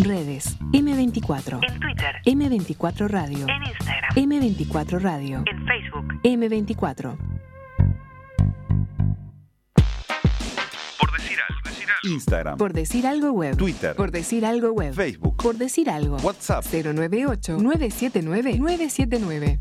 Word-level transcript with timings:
Redes 0.00 0.56
M24. 0.72 1.60
En 1.68 1.78
Twitter. 1.80 2.14
M24 2.24 3.08
Radio. 3.08 3.46
En 3.48 3.62
Instagram. 3.62 4.10
M24 4.16 5.00
Radio. 5.00 5.42
En 5.46 5.66
Facebook. 5.66 6.20
M24. 6.24 7.16
Por 10.98 11.12
decir 11.12 11.38
algo. 11.48 11.60
Decir 11.64 11.88
algo. 11.88 12.14
Instagram, 12.14 12.56
Por 12.58 12.72
decir 12.72 13.06
algo 13.06 13.32
web. 13.32 13.56
Twitter, 13.56 13.94
Por 13.94 14.10
decir 14.10 14.44
algo 14.46 14.72
web. 14.72 14.94
Facebook, 14.94 15.36
Por 15.36 15.56
decir 15.56 15.90
algo. 15.90 16.16
WhatsApp. 16.16 16.64
098 16.64 17.58
979 17.58 18.58
979. 18.58 19.58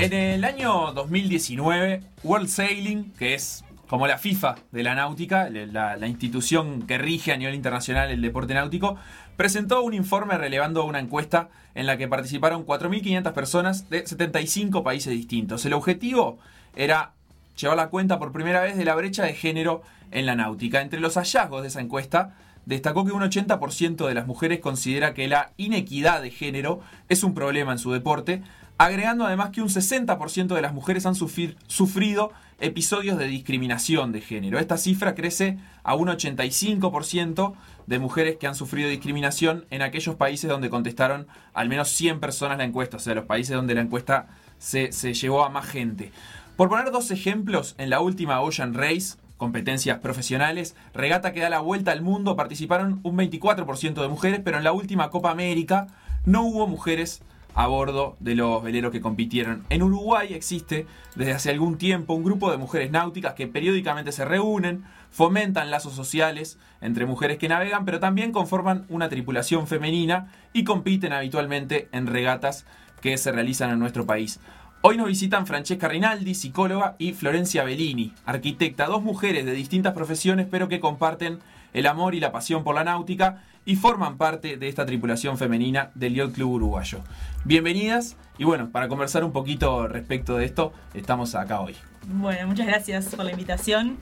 En 0.00 0.14
el 0.14 0.44
año 0.44 0.92
2019, 0.92 2.00
World 2.22 2.48
Sailing, 2.48 3.12
que 3.18 3.34
es 3.34 3.66
como 3.86 4.06
la 4.06 4.16
FIFA 4.16 4.54
de 4.72 4.82
la 4.82 4.94
náutica, 4.94 5.50
la, 5.50 6.06
institución 6.06 6.86
que 6.86 6.96
rige 6.96 7.32
a 7.32 7.36
nivel 7.36 7.54
internacional 7.54 8.10
el 8.10 8.22
deporte 8.22 8.54
náutico, 8.54 8.96
presentó 9.36 9.82
un 9.82 9.92
informe 9.92 10.38
relevando 10.38 10.86
una 10.86 11.00
encuesta 11.00 11.50
en 11.74 11.84
la 11.84 11.98
que 11.98 12.08
participaron 12.08 12.64
4.500 12.64 13.32
personas 13.34 13.90
de 13.90 14.06
75 14.06 14.82
países 14.82 15.12
distintos. 15.12 15.66
El 15.66 15.74
objetivo 15.74 16.38
era 16.74 17.12
llevar 17.60 17.76
la 17.76 17.90
cuenta 17.90 18.18
por 18.18 18.32
primera 18.32 18.62
vez 18.62 18.78
de 18.78 18.86
la 18.86 18.94
brecha 18.94 19.24
de 19.24 19.34
género 19.34 19.82
en 20.12 20.24
la 20.24 20.34
náutica. 20.34 20.80
Entre 20.80 20.98
los 20.98 21.18
hallazgos 21.18 21.60
de 21.60 21.68
esa 21.68 21.82
encuesta, 21.82 22.38
destacó 22.64 23.04
que 23.04 23.12
un 23.12 23.22
80% 23.22 24.06
de 24.06 24.14
las 24.14 24.26
mujeres 24.26 24.60
considera 24.60 25.12
que 25.12 25.28
la 25.28 25.52
inequidad 25.58 26.22
de 26.22 26.30
género 26.30 26.80
es 27.10 27.22
un 27.22 27.34
problema 27.34 27.72
en 27.72 27.78
su 27.78 27.92
deporte, 27.92 28.42
agregando 28.80 29.26
además 29.26 29.50
que 29.50 29.60
un 29.60 29.68
60% 29.68 30.54
de 30.54 30.62
las 30.62 30.72
mujeres 30.72 31.04
han 31.04 31.14
sufrido 31.14 32.32
episodios 32.60 33.18
de 33.18 33.26
discriminación 33.26 34.10
de 34.10 34.22
género. 34.22 34.58
Esta 34.58 34.78
cifra 34.78 35.14
crece 35.14 35.58
a 35.82 35.94
un 35.94 36.08
85% 36.08 37.52
de 37.86 37.98
mujeres 37.98 38.36
que 38.38 38.46
han 38.46 38.54
sufrido 38.54 38.88
discriminación 38.88 39.66
en 39.68 39.82
aquellos 39.82 40.14
países 40.14 40.48
donde 40.48 40.70
contestaron 40.70 41.26
al 41.52 41.68
menos 41.68 41.90
100 41.90 42.20
personas 42.20 42.56
la 42.56 42.64
encuesta, 42.64 42.96
o 42.96 43.00
sea, 43.00 43.14
los 43.14 43.26
países 43.26 43.54
donde 43.54 43.74
la 43.74 43.82
encuesta 43.82 44.28
se, 44.56 44.92
se 44.92 45.12
llevó 45.12 45.44
a 45.44 45.50
más 45.50 45.66
gente. 45.66 46.10
Por 46.56 46.70
poner 46.70 46.90
dos 46.90 47.10
ejemplos, 47.10 47.74
en 47.76 47.90
la 47.90 48.00
última 48.00 48.40
Ocean 48.40 48.72
Race, 48.72 49.18
competencias 49.36 49.98
profesionales, 49.98 50.74
regata 50.94 51.34
que 51.34 51.40
da 51.40 51.50
la 51.50 51.60
vuelta 51.60 51.92
al 51.92 52.00
mundo, 52.00 52.34
participaron 52.34 53.00
un 53.02 53.18
24% 53.18 54.00
de 54.00 54.08
mujeres, 54.08 54.40
pero 54.42 54.56
en 54.56 54.64
la 54.64 54.72
última 54.72 55.10
Copa 55.10 55.30
América 55.30 55.88
no 56.24 56.44
hubo 56.44 56.66
mujeres 56.66 57.22
a 57.54 57.66
bordo 57.66 58.16
de 58.20 58.34
los 58.34 58.62
veleros 58.62 58.92
que 58.92 59.00
compitieron. 59.00 59.64
En 59.70 59.82
Uruguay 59.82 60.34
existe 60.34 60.86
desde 61.14 61.32
hace 61.32 61.50
algún 61.50 61.78
tiempo 61.78 62.14
un 62.14 62.24
grupo 62.24 62.50
de 62.50 62.56
mujeres 62.56 62.90
náuticas 62.90 63.34
que 63.34 63.46
periódicamente 63.46 64.12
se 64.12 64.24
reúnen, 64.24 64.84
fomentan 65.10 65.70
lazos 65.70 65.94
sociales 65.94 66.58
entre 66.80 67.06
mujeres 67.06 67.38
que 67.38 67.48
navegan, 67.48 67.84
pero 67.84 68.00
también 68.00 68.32
conforman 68.32 68.86
una 68.88 69.08
tripulación 69.08 69.66
femenina 69.66 70.32
y 70.52 70.64
compiten 70.64 71.12
habitualmente 71.12 71.88
en 71.92 72.06
regatas 72.06 72.66
que 73.00 73.16
se 73.18 73.32
realizan 73.32 73.70
en 73.70 73.78
nuestro 73.78 74.06
país. 74.06 74.40
Hoy 74.82 74.96
nos 74.96 75.08
visitan 75.08 75.46
Francesca 75.46 75.88
Rinaldi, 75.88 76.34
psicóloga, 76.34 76.96
y 76.98 77.12
Florencia 77.12 77.64
Bellini, 77.64 78.14
arquitecta, 78.24 78.86
dos 78.86 79.02
mujeres 79.02 79.44
de 79.44 79.52
distintas 79.52 79.92
profesiones, 79.92 80.46
pero 80.50 80.68
que 80.68 80.80
comparten 80.80 81.38
el 81.74 81.86
amor 81.86 82.14
y 82.14 82.20
la 82.20 82.32
pasión 82.32 82.64
por 82.64 82.74
la 82.74 82.84
náutica 82.84 83.44
y 83.64 83.76
forman 83.76 84.16
parte 84.16 84.56
de 84.56 84.68
esta 84.68 84.86
tripulación 84.86 85.38
femenina 85.38 85.90
del 85.94 86.14
Yacht 86.14 86.34
Club 86.34 86.52
Uruguayo. 86.52 87.00
Bienvenidas 87.44 88.16
y 88.38 88.44
bueno, 88.44 88.70
para 88.70 88.88
conversar 88.88 89.24
un 89.24 89.32
poquito 89.32 89.86
respecto 89.86 90.36
de 90.36 90.44
esto, 90.44 90.72
estamos 90.94 91.34
acá 91.34 91.60
hoy. 91.60 91.76
Bueno, 92.06 92.46
muchas 92.48 92.66
gracias 92.66 93.14
por 93.14 93.24
la 93.24 93.32
invitación. 93.32 93.98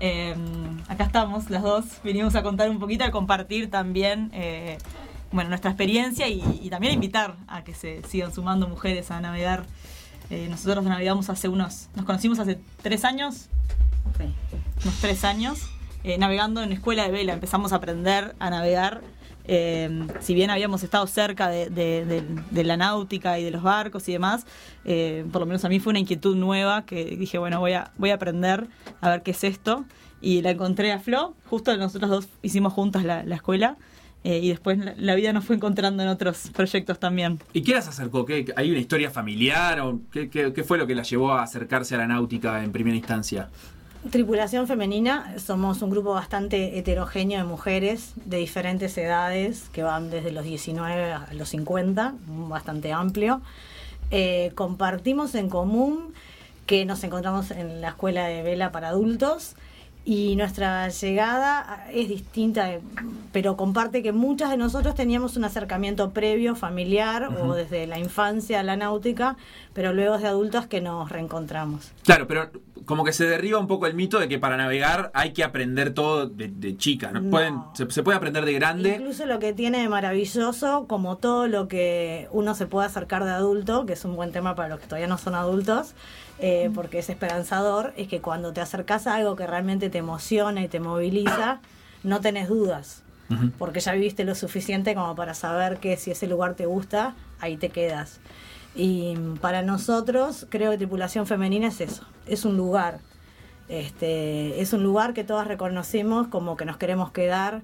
Eh, 0.00 0.34
acá 0.88 1.04
estamos 1.04 1.50
las 1.50 1.62
dos, 1.62 1.84
venimos 2.04 2.34
a 2.36 2.42
contar 2.42 2.70
un 2.70 2.78
poquito, 2.78 3.04
a 3.04 3.10
compartir 3.10 3.70
también 3.70 4.30
eh, 4.32 4.78
bueno, 5.32 5.48
nuestra 5.48 5.70
experiencia 5.70 6.28
y, 6.28 6.42
y 6.62 6.70
también 6.70 6.92
a 6.92 6.94
invitar 6.94 7.36
a 7.48 7.64
que 7.64 7.74
se 7.74 8.02
sigan 8.04 8.32
sumando 8.32 8.68
mujeres 8.68 9.10
a 9.10 9.20
navegar. 9.20 9.64
Eh, 10.30 10.46
nosotros 10.50 10.84
navegamos 10.84 11.30
hace 11.30 11.48
unos, 11.48 11.88
nos 11.96 12.04
conocimos 12.04 12.38
hace 12.38 12.60
tres 12.82 13.04
años, 13.06 13.48
sí, 14.18 14.24
unos 14.84 14.94
tres 15.00 15.24
años, 15.24 15.70
eh, 16.04 16.18
navegando 16.18 16.62
en 16.62 16.72
escuela 16.72 17.04
de 17.04 17.10
vela, 17.12 17.32
empezamos 17.32 17.72
a 17.72 17.76
aprender 17.76 18.34
a 18.38 18.50
navegar. 18.50 19.02
Eh, 19.50 20.06
si 20.20 20.34
bien 20.34 20.50
habíamos 20.50 20.82
estado 20.82 21.06
cerca 21.06 21.48
de, 21.48 21.70
de- 21.70 22.04
de- 22.04 22.22
de 22.50 22.64
la 22.64 22.76
náutica 22.76 23.38
y 23.38 23.44
de 23.44 23.50
los 23.50 23.62
barcos 23.62 24.06
y 24.08 24.12
demás, 24.12 24.46
eh, 24.84 25.24
por 25.32 25.40
lo 25.40 25.46
menos 25.46 25.64
a 25.64 25.70
mí 25.70 25.80
fue 25.80 25.90
una 25.90 26.00
inquietud 26.00 26.36
nueva 26.36 26.84
que 26.84 27.04
dije, 27.16 27.38
bueno, 27.38 27.58
voy 27.58 27.72
a, 27.72 27.90
voy 27.96 28.10
a 28.10 28.14
aprender 28.14 28.66
a 29.00 29.08
ver 29.10 29.22
qué 29.22 29.30
es 29.30 29.44
esto. 29.44 29.84
Y 30.20 30.42
la 30.42 30.50
encontré 30.50 30.92
a 30.92 30.98
Flo, 30.98 31.34
justo 31.46 31.74
nosotros 31.76 32.10
dos 32.10 32.28
hicimos 32.42 32.72
juntas 32.74 33.04
la, 33.04 33.22
la 33.22 33.36
escuela 33.36 33.76
eh, 34.24 34.40
y 34.42 34.48
después 34.48 34.76
la, 34.76 34.92
la 34.98 35.14
vida 35.14 35.32
nos 35.32 35.44
fue 35.44 35.54
encontrando 35.56 36.02
en 36.02 36.08
otros 36.10 36.50
proyectos 36.54 36.98
también. 36.98 37.38
¿Y 37.54 37.62
qué 37.62 37.72
las 37.74 37.86
acercó? 37.88 38.26
¿Qué, 38.26 38.52
¿Hay 38.56 38.70
una 38.70 38.80
historia 38.80 39.10
familiar? 39.10 39.80
o 39.80 40.00
qué, 40.12 40.28
qué- 40.28 40.52
qué 40.52 40.62
fue 40.64 40.76
lo 40.76 40.86
que 40.88 40.94
las 40.96 41.08
llevó 41.08 41.32
a 41.32 41.42
acercarse 41.44 41.94
a 41.94 41.98
la 41.98 42.06
náutica 42.08 42.62
en 42.64 42.72
primera 42.72 42.96
instancia? 42.96 43.48
Tripulación 44.10 44.68
femenina, 44.68 45.34
somos 45.40 45.82
un 45.82 45.90
grupo 45.90 46.14
bastante 46.14 46.78
heterogéneo 46.78 47.38
de 47.38 47.44
mujeres 47.44 48.12
de 48.14 48.36
diferentes 48.36 48.96
edades, 48.96 49.68
que 49.72 49.82
van 49.82 50.08
desde 50.08 50.30
los 50.30 50.44
19 50.44 51.12
a 51.12 51.28
los 51.32 51.48
50, 51.48 52.14
bastante 52.48 52.92
amplio. 52.92 53.42
Eh, 54.12 54.52
compartimos 54.54 55.34
en 55.34 55.50
común 55.50 56.14
que 56.64 56.84
nos 56.84 57.02
encontramos 57.02 57.50
en 57.50 57.80
la 57.80 57.88
escuela 57.88 58.28
de 58.28 58.42
vela 58.42 58.70
para 58.70 58.88
adultos 58.88 59.56
y 60.08 60.36
nuestra 60.36 60.88
llegada 60.88 61.84
es 61.92 62.08
distinta, 62.08 62.72
eh, 62.72 62.80
pero 63.30 63.58
comparte 63.58 64.02
que 64.02 64.12
muchas 64.12 64.48
de 64.48 64.56
nosotros 64.56 64.94
teníamos 64.94 65.36
un 65.36 65.44
acercamiento 65.44 66.12
previo, 66.12 66.56
familiar 66.56 67.28
o 67.42 67.52
desde 67.52 67.86
la 67.86 67.98
infancia 67.98 68.60
a 68.60 68.62
la 68.62 68.74
náutica, 68.74 69.36
pero 69.74 69.92
luego 69.92 70.16
de 70.16 70.26
adultos 70.26 70.66
que 70.66 70.80
nos 70.80 71.12
reencontramos. 71.12 71.92
Claro, 72.04 72.26
pero 72.26 72.50
como 72.86 73.04
que 73.04 73.12
se 73.12 73.26
derriba 73.26 73.58
un 73.58 73.66
poco 73.66 73.86
el 73.86 73.92
mito 73.92 74.18
de 74.18 74.28
que 74.28 74.38
para 74.38 74.56
navegar 74.56 75.10
hay 75.12 75.34
que 75.34 75.44
aprender 75.44 75.92
todo 75.92 76.26
de, 76.26 76.48
de 76.48 76.78
chica. 76.78 77.12
¿no? 77.12 77.20
No. 77.20 77.30
Pueden, 77.30 77.60
se, 77.74 77.90
se 77.90 78.02
puede 78.02 78.16
aprender 78.16 78.46
de 78.46 78.54
grande. 78.54 78.94
Incluso 78.94 79.26
lo 79.26 79.38
que 79.38 79.52
tiene 79.52 79.82
de 79.82 79.90
maravilloso, 79.90 80.86
como 80.88 81.16
todo 81.16 81.48
lo 81.48 81.68
que 81.68 82.28
uno 82.32 82.54
se 82.54 82.64
puede 82.64 82.86
acercar 82.86 83.26
de 83.26 83.32
adulto, 83.32 83.84
que 83.84 83.92
es 83.92 84.06
un 84.06 84.16
buen 84.16 84.32
tema 84.32 84.54
para 84.54 84.70
los 84.70 84.80
que 84.80 84.86
todavía 84.86 85.06
no 85.06 85.18
son 85.18 85.34
adultos, 85.34 85.94
eh, 86.38 86.70
porque 86.74 87.00
es 87.00 87.10
esperanzador, 87.10 87.92
es 87.96 88.08
que 88.08 88.20
cuando 88.20 88.52
te 88.52 88.60
acercas 88.60 89.06
a 89.06 89.14
algo 89.16 89.36
que 89.36 89.46
realmente 89.46 89.90
te 89.90 89.98
emociona 89.98 90.62
y 90.62 90.68
te 90.68 90.80
moviliza, 90.80 91.60
no 92.02 92.20
tenés 92.20 92.48
dudas. 92.48 93.02
Ujú. 93.30 93.50
Porque 93.58 93.80
ya 93.80 93.92
viviste 93.92 94.24
lo 94.24 94.34
suficiente 94.34 94.94
como 94.94 95.14
para 95.14 95.34
saber 95.34 95.78
que 95.78 95.96
si 95.96 96.10
ese 96.10 96.26
lugar 96.26 96.54
te 96.54 96.66
gusta, 96.66 97.14
ahí 97.40 97.56
te 97.56 97.68
quedas. 97.68 98.20
Y 98.74 99.16
para 99.40 99.62
nosotros, 99.62 100.46
creo 100.48 100.70
que 100.70 100.78
tripulación 100.78 101.26
femenina 101.26 101.68
es 101.68 101.80
eso, 101.80 102.04
es 102.26 102.44
un 102.44 102.56
lugar. 102.56 103.00
Este, 103.68 104.62
es 104.62 104.72
un 104.72 104.82
lugar 104.82 105.12
que 105.12 105.24
todas 105.24 105.46
reconocemos 105.46 106.28
como 106.28 106.56
que 106.56 106.64
nos 106.64 106.78
queremos 106.78 107.10
quedar, 107.12 107.60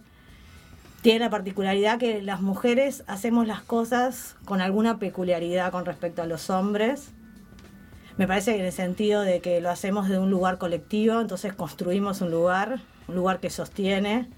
tiene 1.04 1.20
la 1.20 1.30
particularidad 1.30 1.98
que 1.98 2.22
las 2.22 2.40
mujeres 2.40 3.04
hacemos 3.06 3.46
las 3.46 3.60
cosas 3.60 4.36
con 4.46 4.62
alguna 4.62 4.98
peculiaridad 4.98 5.70
con 5.70 5.84
respecto 5.84 6.22
a 6.22 6.26
los 6.26 6.48
hombres. 6.48 7.12
Me 8.16 8.28
parece 8.28 8.52
que 8.52 8.60
en 8.60 8.66
el 8.66 8.72
sentido 8.72 9.22
de 9.22 9.40
que 9.40 9.60
lo 9.60 9.70
hacemos 9.70 10.08
de 10.08 10.18
un 10.18 10.30
lugar 10.30 10.58
colectivo, 10.58 11.20
entonces 11.20 11.52
construimos 11.52 12.20
un 12.20 12.30
lugar, 12.30 12.80
un 13.08 13.16
lugar 13.16 13.40
que 13.40 13.50
sostiene 13.50 14.28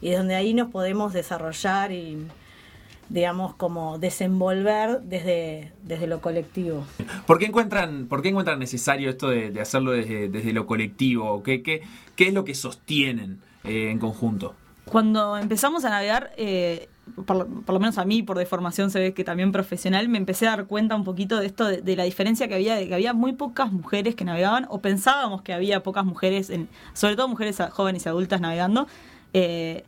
y 0.00 0.12
donde 0.12 0.36
ahí 0.36 0.54
nos 0.54 0.70
podemos 0.70 1.12
desarrollar 1.12 1.90
y, 1.90 2.28
digamos, 3.08 3.54
como 3.56 3.98
desenvolver 3.98 5.00
desde, 5.00 5.72
desde 5.82 6.06
lo 6.06 6.20
colectivo. 6.20 6.84
¿Por 7.26 7.40
qué 7.40 7.46
encuentran, 7.46 8.06
por 8.06 8.22
qué 8.22 8.28
encuentran 8.28 8.60
necesario 8.60 9.10
esto 9.10 9.30
de, 9.30 9.50
de 9.50 9.60
hacerlo 9.60 9.90
desde, 9.90 10.28
desde 10.28 10.52
lo 10.52 10.66
colectivo? 10.66 11.42
¿Qué, 11.42 11.62
qué, 11.62 11.82
qué 12.14 12.28
es 12.28 12.34
lo 12.34 12.44
que 12.44 12.54
sostienen 12.54 13.40
eh, 13.64 13.90
en 13.90 13.98
conjunto? 13.98 14.54
Cuando 14.84 15.36
empezamos 15.36 15.84
a 15.84 15.90
navegar, 15.90 16.32
eh, 16.36 16.88
por, 17.26 17.36
lo- 17.36 17.80
menos 17.80 17.98
a 17.98 18.04
mí, 18.04 18.22
por 18.22 18.38
deformación 18.38 18.90
se 18.90 18.98
ve 18.98 19.14
que 19.14 19.24
también 19.24 19.52
profesional, 19.52 20.08
me 20.08 20.18
empecé 20.18 20.46
a 20.46 20.50
dar 20.50 20.66
cuenta 20.66 20.96
un 20.96 21.04
poquito 21.04 21.38
de 21.38 21.46
esto, 21.46 21.66
de, 21.66 21.96
la 21.96 22.04
diferencia 22.04 22.48
que 22.48 22.54
había, 22.54 22.74
de 22.76 22.88
que 22.88 22.94
había 22.94 23.12
muy 23.12 23.32
pocas 23.32 23.72
mujeres 23.72 24.14
que 24.14 24.24
navegaban, 24.24 24.66
o 24.68 24.78
pensábamos 24.80 25.42
que 25.42 25.52
había 25.52 25.82
pocas 25.82 26.04
mujeres, 26.04 26.50
en, 26.50 26.68
sobre 26.92 27.16
todo 27.16 27.28
mujeres 27.28 27.58
jóvenes 27.72 28.06
y 28.06 28.08
adultas 28.08 28.40
navegando, 28.40 28.86
Eh, 29.36 29.84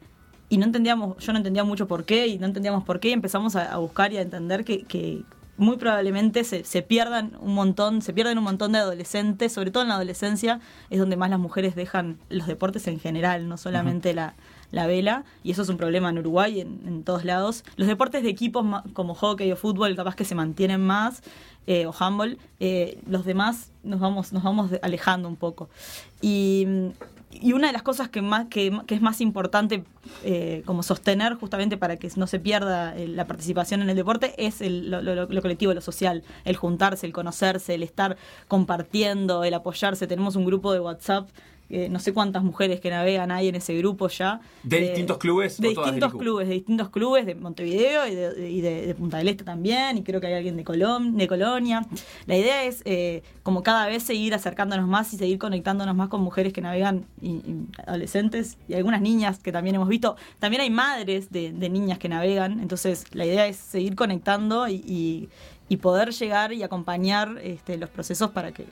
y 0.48 0.58
no 0.58 0.64
entendíamos, 0.64 1.18
yo 1.18 1.32
no 1.32 1.38
entendía 1.38 1.64
mucho 1.64 1.86
por 1.88 2.04
qué, 2.04 2.26
y 2.28 2.38
no 2.38 2.46
entendíamos 2.46 2.84
por 2.84 2.98
qué, 3.00 3.08
y 3.10 3.12
empezamos 3.12 3.56
a, 3.56 3.72
a 3.72 3.78
buscar 3.78 4.12
y 4.12 4.16
a 4.18 4.22
entender 4.22 4.64
que, 4.64 4.82
que 4.84 5.22
muy 5.56 5.76
probablemente 5.76 6.44
se, 6.44 6.64
se 6.64 6.82
pierdan 6.82 7.36
un 7.40 7.54
montón, 7.54 8.02
se 8.02 8.12
pierden 8.12 8.38
un 8.38 8.44
montón 8.44 8.72
de 8.72 8.78
adolescentes, 8.78 9.52
sobre 9.52 9.70
todo 9.70 9.82
en 9.82 9.88
la 9.88 9.94
adolescencia, 9.96 10.60
es 10.90 10.98
donde 10.98 11.16
más 11.16 11.30
las 11.30 11.38
mujeres 11.38 11.74
dejan 11.74 12.18
los 12.28 12.46
deportes 12.46 12.86
en 12.88 13.00
general, 13.00 13.48
no 13.48 13.56
solamente 13.56 14.14
la, 14.14 14.34
la 14.70 14.86
vela, 14.86 15.24
y 15.42 15.52
eso 15.52 15.62
es 15.62 15.68
un 15.68 15.76
problema 15.76 16.10
en 16.10 16.18
Uruguay, 16.18 16.60
en, 16.60 16.80
en 16.86 17.02
todos 17.02 17.24
lados. 17.24 17.64
Los 17.76 17.88
deportes 17.88 18.22
de 18.22 18.28
equipos 18.28 18.64
como 18.92 19.14
hockey 19.14 19.50
o 19.52 19.56
fútbol 19.56 19.96
capaz 19.96 20.14
que 20.14 20.24
se 20.24 20.34
mantienen 20.34 20.80
más, 20.80 21.22
eh, 21.66 21.86
o 21.86 21.94
handball, 21.98 22.38
eh, 22.60 23.00
los 23.08 23.24
demás 23.24 23.72
nos 23.82 23.98
vamos, 23.98 24.32
nos 24.32 24.44
vamos 24.44 24.70
alejando 24.82 25.28
un 25.28 25.34
poco. 25.34 25.68
Y, 26.20 26.66
y 27.42 27.52
una 27.52 27.66
de 27.68 27.72
las 27.72 27.82
cosas 27.82 28.08
que, 28.08 28.22
más, 28.22 28.46
que, 28.48 28.76
que 28.86 28.94
es 28.94 29.00
más 29.02 29.20
importante 29.20 29.84
eh, 30.24 30.62
como 30.66 30.82
sostener 30.82 31.34
justamente 31.34 31.76
para 31.76 31.96
que 31.96 32.08
no 32.16 32.26
se 32.26 32.38
pierda 32.38 32.96
eh, 32.96 33.08
la 33.08 33.26
participación 33.26 33.82
en 33.82 33.90
el 33.90 33.96
deporte 33.96 34.34
es 34.38 34.60
el- 34.60 34.90
lo, 34.90 35.02
lo- 35.02 35.26
lo 35.26 35.42
colectivo, 35.42 35.74
lo 35.74 35.80
social, 35.80 36.22
el 36.44 36.56
juntarse, 36.56 37.06
el 37.06 37.12
conocerse, 37.12 37.74
el 37.74 37.82
estar 37.82 38.16
compartiendo, 38.48 39.44
el 39.44 39.54
apoyarse. 39.54 40.06
Tenemos 40.06 40.36
un 40.36 40.44
grupo 40.44 40.72
de 40.72 40.80
WhatsApp. 40.80 41.28
Eh, 41.68 41.88
no 41.88 41.98
sé 41.98 42.12
cuántas 42.12 42.42
mujeres 42.42 42.80
que 42.80 42.90
navegan 42.90 43.30
hay 43.30 43.48
en 43.48 43.56
ese 43.56 43.76
grupo 43.76 44.08
ya. 44.08 44.40
¿De 44.62 44.78
Eh, 44.78 44.80
distintos 44.82 45.18
clubes 45.18 45.60
De 45.60 45.68
distintos 45.68 46.12
clubes, 46.14 46.48
de 46.48 46.54
distintos 46.54 46.90
clubes, 46.90 47.26
de 47.26 47.34
Montevideo 47.34 48.06
y 48.06 48.14
de, 48.14 48.50
y 48.50 48.60
de- 48.60 48.86
de 48.86 48.94
Punta 48.94 49.18
del 49.18 49.28
Este 49.28 49.42
también, 49.44 49.98
y 49.98 50.02
creo 50.02 50.20
que 50.20 50.28
hay 50.28 50.34
alguien 50.34 50.56
de, 50.56 50.64
Colom, 50.64 51.16
de 51.16 51.26
Colonia. 51.26 51.84
La 52.26 52.36
idea 52.36 52.64
es 52.64 52.82
eh, 52.84 53.22
como 53.42 53.62
cada 53.62 53.86
vez 53.86 54.02
seguir 54.02 54.32
acercándonos 54.34 54.86
más 54.88 55.12
y 55.12 55.16
seguir 55.16 55.38
conectándonos 55.38 55.94
más 55.96 56.08
con 56.08 56.20
mujeres 56.22 56.52
que 56.52 56.60
navegan 56.60 57.04
y, 57.20 57.30
y 57.30 57.66
adolescentes 57.86 58.58
y 58.68 58.74
algunas 58.74 59.00
niñas 59.00 59.38
que 59.40 59.52
también 59.52 59.74
hemos 59.76 59.88
visto. 59.88 60.16
También 60.38 60.60
hay 60.62 60.70
madres 60.70 61.30
de, 61.30 61.52
niñas 61.52 61.98
que 61.98 62.08
navegan, 62.08 62.60
entonces 62.60 63.06
la 63.12 63.24
idea 63.26 63.46
es 63.48 63.56
seguir 63.56 63.94
conectando 63.96 64.68
y 64.68 65.28
poder 65.82 66.10
llegar 66.12 66.52
y 66.52 66.62
acompañar 66.62 67.38
este, 67.42 67.76
los 67.76 67.90
procesos 67.90 68.30
para 68.30 68.52
que 68.52 68.64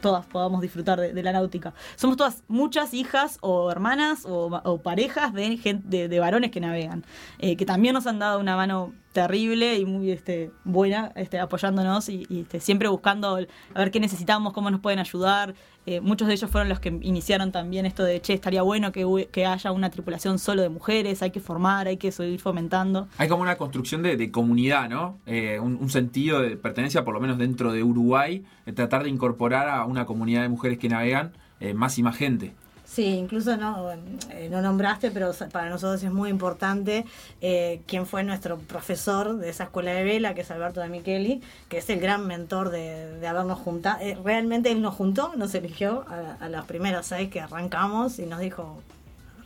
todas 0.00 0.26
podamos 0.26 0.60
disfrutar 0.60 1.00
de, 1.00 1.22
la 1.22 1.32
náutica. 1.32 1.74
Somos 1.96 2.16
todas 2.16 2.42
muchas 2.48 2.94
hijas 2.94 3.38
o 3.40 3.70
hermanas 3.70 4.24
o, 4.24 4.80
parejas 4.82 5.32
de, 5.32 5.80
de, 5.84 6.08
de 6.08 6.20
varones 6.20 6.50
que 6.50 6.60
navegan, 6.60 7.04
eh, 7.38 7.56
que 7.56 7.66
también 7.66 7.94
nos 7.94 8.06
han 8.06 8.18
dado 8.18 8.40
una 8.40 8.56
mano 8.56 8.92
terrible 9.12 9.76
y 9.76 9.84
muy 9.84 10.10
este, 10.10 10.50
buena 10.64 11.12
este, 11.16 11.38
apoyándonos 11.40 12.08
y, 12.08 12.26
este, 12.30 12.60
siempre 12.60 12.88
buscando 12.88 13.36
a 13.36 13.78
ver 13.78 13.90
qué 13.90 14.00
necesitamos, 14.00 14.52
cómo 14.52 14.70
nos 14.70 14.80
pueden 14.80 14.98
ayudar. 14.98 15.54
Eh, 15.86 16.00
muchos 16.00 16.28
de 16.28 16.34
ellos 16.34 16.50
fueron 16.50 16.68
los 16.68 16.78
que 16.78 16.88
iniciaron 17.02 17.52
también 17.52 17.86
esto 17.86 18.04
de, 18.04 18.20
che, 18.20 18.34
estaría 18.34 18.62
bueno 18.62 18.92
que, 18.92 19.46
haya 19.46 19.72
una 19.72 19.90
tripulación 19.90 20.38
solo 20.38 20.62
de 20.62 20.68
mujeres, 20.68 21.22
hay 21.22 21.30
que 21.30 21.40
formar, 21.40 21.88
hay 21.88 21.96
que 21.96 22.12
seguir 22.12 22.38
fomentando. 22.38 23.08
Hay 23.18 23.28
como 23.28 23.42
una 23.42 23.56
construcción 23.56 24.02
de, 24.02 24.30
comunidad, 24.30 24.88
¿no? 24.88 25.18
Eh, 25.26 25.58
un, 25.58 25.90
sentido 25.90 26.40
de 26.40 26.56
pertenencia, 26.56 27.04
por 27.04 27.14
lo 27.14 27.20
menos 27.20 27.38
dentro 27.38 27.72
de 27.72 27.82
Uruguay, 27.82 28.44
tratar 28.74 29.02
de 29.02 29.08
incorporar 29.08 29.68
a 29.68 29.84
una 29.86 30.06
comunidad 30.06 30.42
de 30.42 30.48
mujeres 30.48 30.78
que 30.78 30.88
navegan 30.88 31.32
eh, 31.58 31.74
más 31.74 31.98
y 31.98 32.02
más 32.02 32.16
gente. 32.16 32.54
Sí, 32.92 33.04
incluso 33.04 33.56
no, 33.56 33.92
eh, 33.92 34.48
no 34.50 34.60
nombraste, 34.62 35.12
pero 35.12 35.30
para 35.52 35.70
nosotros 35.70 36.02
es 36.02 36.10
muy 36.10 36.28
importante 36.28 37.04
eh, 37.40 37.82
quién 37.86 38.04
fue 38.04 38.24
nuestro 38.24 38.58
profesor 38.58 39.36
de 39.36 39.48
esa 39.48 39.62
escuela 39.64 39.92
de 39.92 40.02
vela, 40.02 40.34
que 40.34 40.40
es 40.40 40.50
Alberto 40.50 40.80
de 40.80 40.88
Micheli, 40.88 41.40
que 41.68 41.78
es 41.78 41.88
el 41.88 42.00
gran 42.00 42.26
mentor 42.26 42.70
de, 42.70 43.16
de 43.20 43.26
habernos 43.28 43.60
juntado. 43.60 43.98
Eh, 44.00 44.18
realmente 44.24 44.72
él 44.72 44.82
nos 44.82 44.96
juntó, 44.96 45.32
nos 45.36 45.54
eligió 45.54 46.04
a, 46.08 46.44
a 46.44 46.48
las 46.48 46.64
primeras 46.64 47.06
seis 47.06 47.30
que 47.30 47.40
arrancamos 47.40 48.18
y 48.18 48.26
nos 48.26 48.40
dijo, 48.40 48.82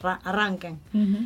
"Ra- 0.03 0.21
arranquen, 0.25 0.79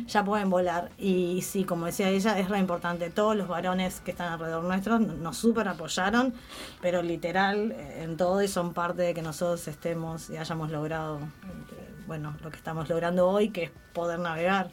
ya 0.07 0.21
pueden 0.25 0.49
volar. 0.49 0.89
Y 0.97 1.41
sí, 1.43 1.63
como 1.63 1.85
decía 1.85 2.09
ella, 2.09 2.37
es 2.37 2.49
re 2.49 2.59
importante. 2.59 3.09
Todos 3.09 3.37
los 3.37 3.47
varones 3.47 4.01
que 4.01 4.11
están 4.11 4.33
alrededor 4.33 4.65
nuestros 4.65 4.99
nos 4.99 5.37
súper 5.37 5.69
apoyaron, 5.69 6.33
pero 6.81 7.01
literal 7.01 7.71
eh, 7.71 8.03
en 8.03 8.17
todo 8.17 8.41
y 8.43 8.49
son 8.49 8.73
parte 8.73 9.03
de 9.03 9.13
que 9.13 9.21
nosotros 9.21 9.65
estemos 9.69 10.29
y 10.29 10.35
hayamos 10.35 10.69
logrado, 10.69 11.19
eh, 11.19 11.88
bueno, 12.09 12.35
lo 12.43 12.49
que 12.49 12.57
estamos 12.57 12.89
logrando 12.89 13.29
hoy, 13.29 13.49
que 13.49 13.65
es 13.65 13.71
poder 13.93 14.19
navegar. 14.19 14.71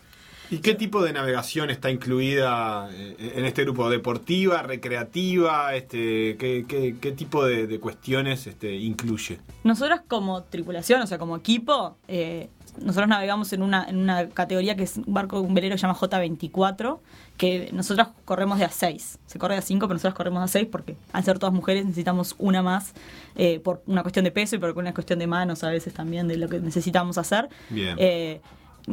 ¿Y 0.50 0.58
qué 0.58 0.74
tipo 0.74 1.02
de 1.02 1.12
navegación 1.12 1.68
está 1.68 1.90
incluida 1.90 2.88
eh, 2.92 3.34
en 3.36 3.44
este 3.44 3.64
grupo? 3.64 3.90
¿Deportiva, 3.90 4.62
recreativa? 4.62 5.74
Este, 5.74 6.36
¿qué, 6.38 6.64
qué, 6.66 6.96
qué 6.98 7.12
tipo 7.12 7.44
de, 7.44 7.66
de 7.66 7.78
cuestiones 7.78 8.46
este, 8.46 8.74
incluye? 8.74 9.38
Nosotros 9.64 10.00
como 10.08 10.44
tripulación, 10.44 11.02
o 11.02 11.06
sea, 11.06 11.18
como 11.18 11.36
equipo, 11.36 11.98
eh, 12.08 12.48
nosotros 12.80 13.08
navegamos 13.08 13.52
en 13.52 13.62
una, 13.62 13.84
en 13.88 13.96
una 13.96 14.28
categoría 14.28 14.76
que 14.76 14.82
es 14.84 14.96
un 14.98 15.04
barco, 15.14 15.40
un 15.40 15.54
velero 15.54 15.74
que 15.74 15.78
se 15.78 15.86
llama 15.86 15.98
J24, 15.98 16.98
que 17.36 17.70
nosotros 17.72 18.08
corremos 18.24 18.58
de 18.58 18.64
a 18.64 18.70
6. 18.70 19.18
Se 19.26 19.38
corre 19.38 19.54
de 19.54 19.58
a 19.58 19.62
5, 19.62 19.86
pero 19.86 19.94
nosotros 19.94 20.14
corremos 20.14 20.40
de 20.40 20.44
a 20.44 20.48
6 20.48 20.68
porque 20.70 20.96
al 21.12 21.24
ser 21.24 21.38
todas 21.38 21.54
mujeres 21.54 21.84
necesitamos 21.84 22.34
una 22.38 22.62
más 22.62 22.92
eh, 23.36 23.60
por 23.60 23.82
una 23.86 24.02
cuestión 24.02 24.24
de 24.24 24.30
peso 24.30 24.56
y 24.56 24.58
por 24.58 24.76
una 24.76 24.94
cuestión 24.94 25.18
de 25.18 25.26
manos 25.26 25.62
a 25.64 25.70
veces 25.70 25.92
también 25.94 26.28
de 26.28 26.36
lo 26.36 26.48
que 26.48 26.58
necesitamos 26.60 27.18
hacer. 27.18 27.48
Bien. 27.70 27.96
Eh, 27.98 28.40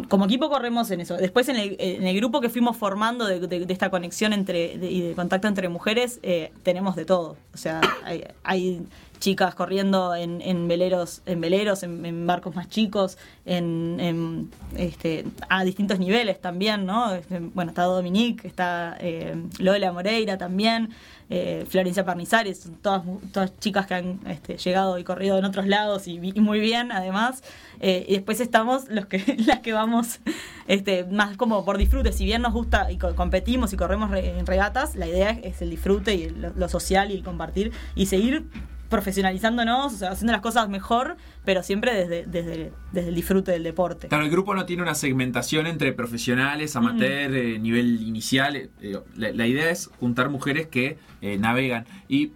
como 0.09 0.25
equipo 0.25 0.49
corremos 0.49 0.89
en 0.89 1.01
eso. 1.01 1.15
Después 1.17 1.47
en 1.49 1.55
el, 1.55 1.75
en 1.77 2.07
el 2.07 2.15
grupo 2.15 2.41
que 2.41 2.49
fuimos 2.49 2.75
formando 2.75 3.27
de, 3.27 3.39
de- 3.39 3.65
de 3.67 3.73
esta 3.73 3.91
conexión 3.91 4.33
entre 4.33 4.77
de- 4.79 4.89
y 4.91 5.01
de 5.01 5.13
contacto 5.13 5.47
entre 5.47 5.69
mujeres, 5.69 6.19
eh, 6.23 6.51
tenemos 6.63 6.95
de 6.95 7.05
todo. 7.05 7.37
O 7.53 7.57
sea, 7.57 7.79
hay, 8.03 8.23
hay 8.43 8.81
chicas 9.19 9.55
corriendo 9.55 10.15
en, 10.15 10.67
veleros, 10.67 11.21
en 11.25 11.39
veleros, 11.41 11.83
en, 11.83 12.27
barcos 12.27 12.55
más 12.55 12.67
chicos, 12.69 13.17
en, 13.45 14.49
este, 14.77 15.25
a 15.49 15.63
distintos 15.63 15.99
niveles 15.99 16.41
también, 16.41 16.85
¿no? 16.85 17.13
Este, 17.13 17.39
Bueno, 17.39 17.71
está 17.71 17.83
Dominique, 17.83 18.47
está 18.47 18.97
eh, 18.99 19.35
Lola 19.59 19.91
Moreira 19.93 20.37
también, 20.37 20.89
eh, 21.29 21.65
Florencia 21.69 22.03
Parnizares, 22.05 22.69
todas, 22.81 23.03
todas 23.31 23.57
chicas 23.59 23.85
que 23.87 23.93
han 23.95 24.19
este, 24.27 24.57
llegado 24.57 24.97
y 24.99 25.03
corrido 25.03 25.37
en 25.37 25.45
otros 25.45 25.67
lados 25.67 26.07
y, 26.07 26.19
muy 26.19 26.59
bien 26.59 26.91
además. 26.91 27.43
Eh, 27.79 28.05
y 28.07 28.13
después 28.13 28.39
estamos 28.39 28.89
los 28.89 29.05
que, 29.05 29.37
las 29.45 29.59
que 29.59 29.71
vamos 29.73 30.19
este, 30.67 31.05
más 31.05 31.37
como 31.37 31.63
por 31.65 31.77
disfrute. 31.77 32.11
Si 32.11 32.25
bien 32.25 32.41
nos 32.41 32.53
gusta 32.53 32.91
y 32.91 32.97
co- 32.97 33.15
competimos 33.15 33.71
y 33.73 33.77
corremos 33.77 34.11
re- 34.11 34.37
en 34.37 34.45
regatas, 34.45 34.95
la 34.95 35.07
idea 35.07 35.29
es 35.31 35.61
el 35.61 35.69
disfrute 35.69 36.13
y 36.15 36.29
lo 36.29 36.67
social 36.69 37.09
y 37.11 37.15
el 37.15 37.23
compartir 37.23 37.71
y 37.95 38.05
seguir 38.07 38.45
profesionalizándonos, 38.93 39.93
o 39.93 39.97
sea, 39.97 40.11
haciendo 40.11 40.31
las 40.33 40.41
cosas 40.41 40.69
mejor, 40.69 41.17
pero 41.45 41.63
siempre 41.63 41.93
desde, 41.93 42.25
desde, 42.25 42.71
desde 42.91 43.09
el 43.09 43.15
disfrute 43.15 43.51
del 43.51 43.63
deporte. 43.63 44.07
Claro, 44.07 44.23
el 44.23 44.31
grupo 44.31 44.55
no 44.55 44.65
tiene 44.65 44.83
una 44.83 44.95
segmentación 44.95 45.67
entre 45.67 45.93
profesionales, 45.93 46.75
amateur, 46.75 47.35
eh, 47.35 47.59
nivel 47.59 48.01
inicial. 48.01 48.55
eh, 48.55 48.69
eh, 48.81 48.99
la, 49.15 49.31
la 49.31 49.47
idea 49.47 49.69
es 49.69 49.89
juntar 49.99 50.29
mujeres 50.29 50.67
que 50.67 50.97
eh, 51.21 51.37
navegan. 51.37 51.85
Y 52.07 52.31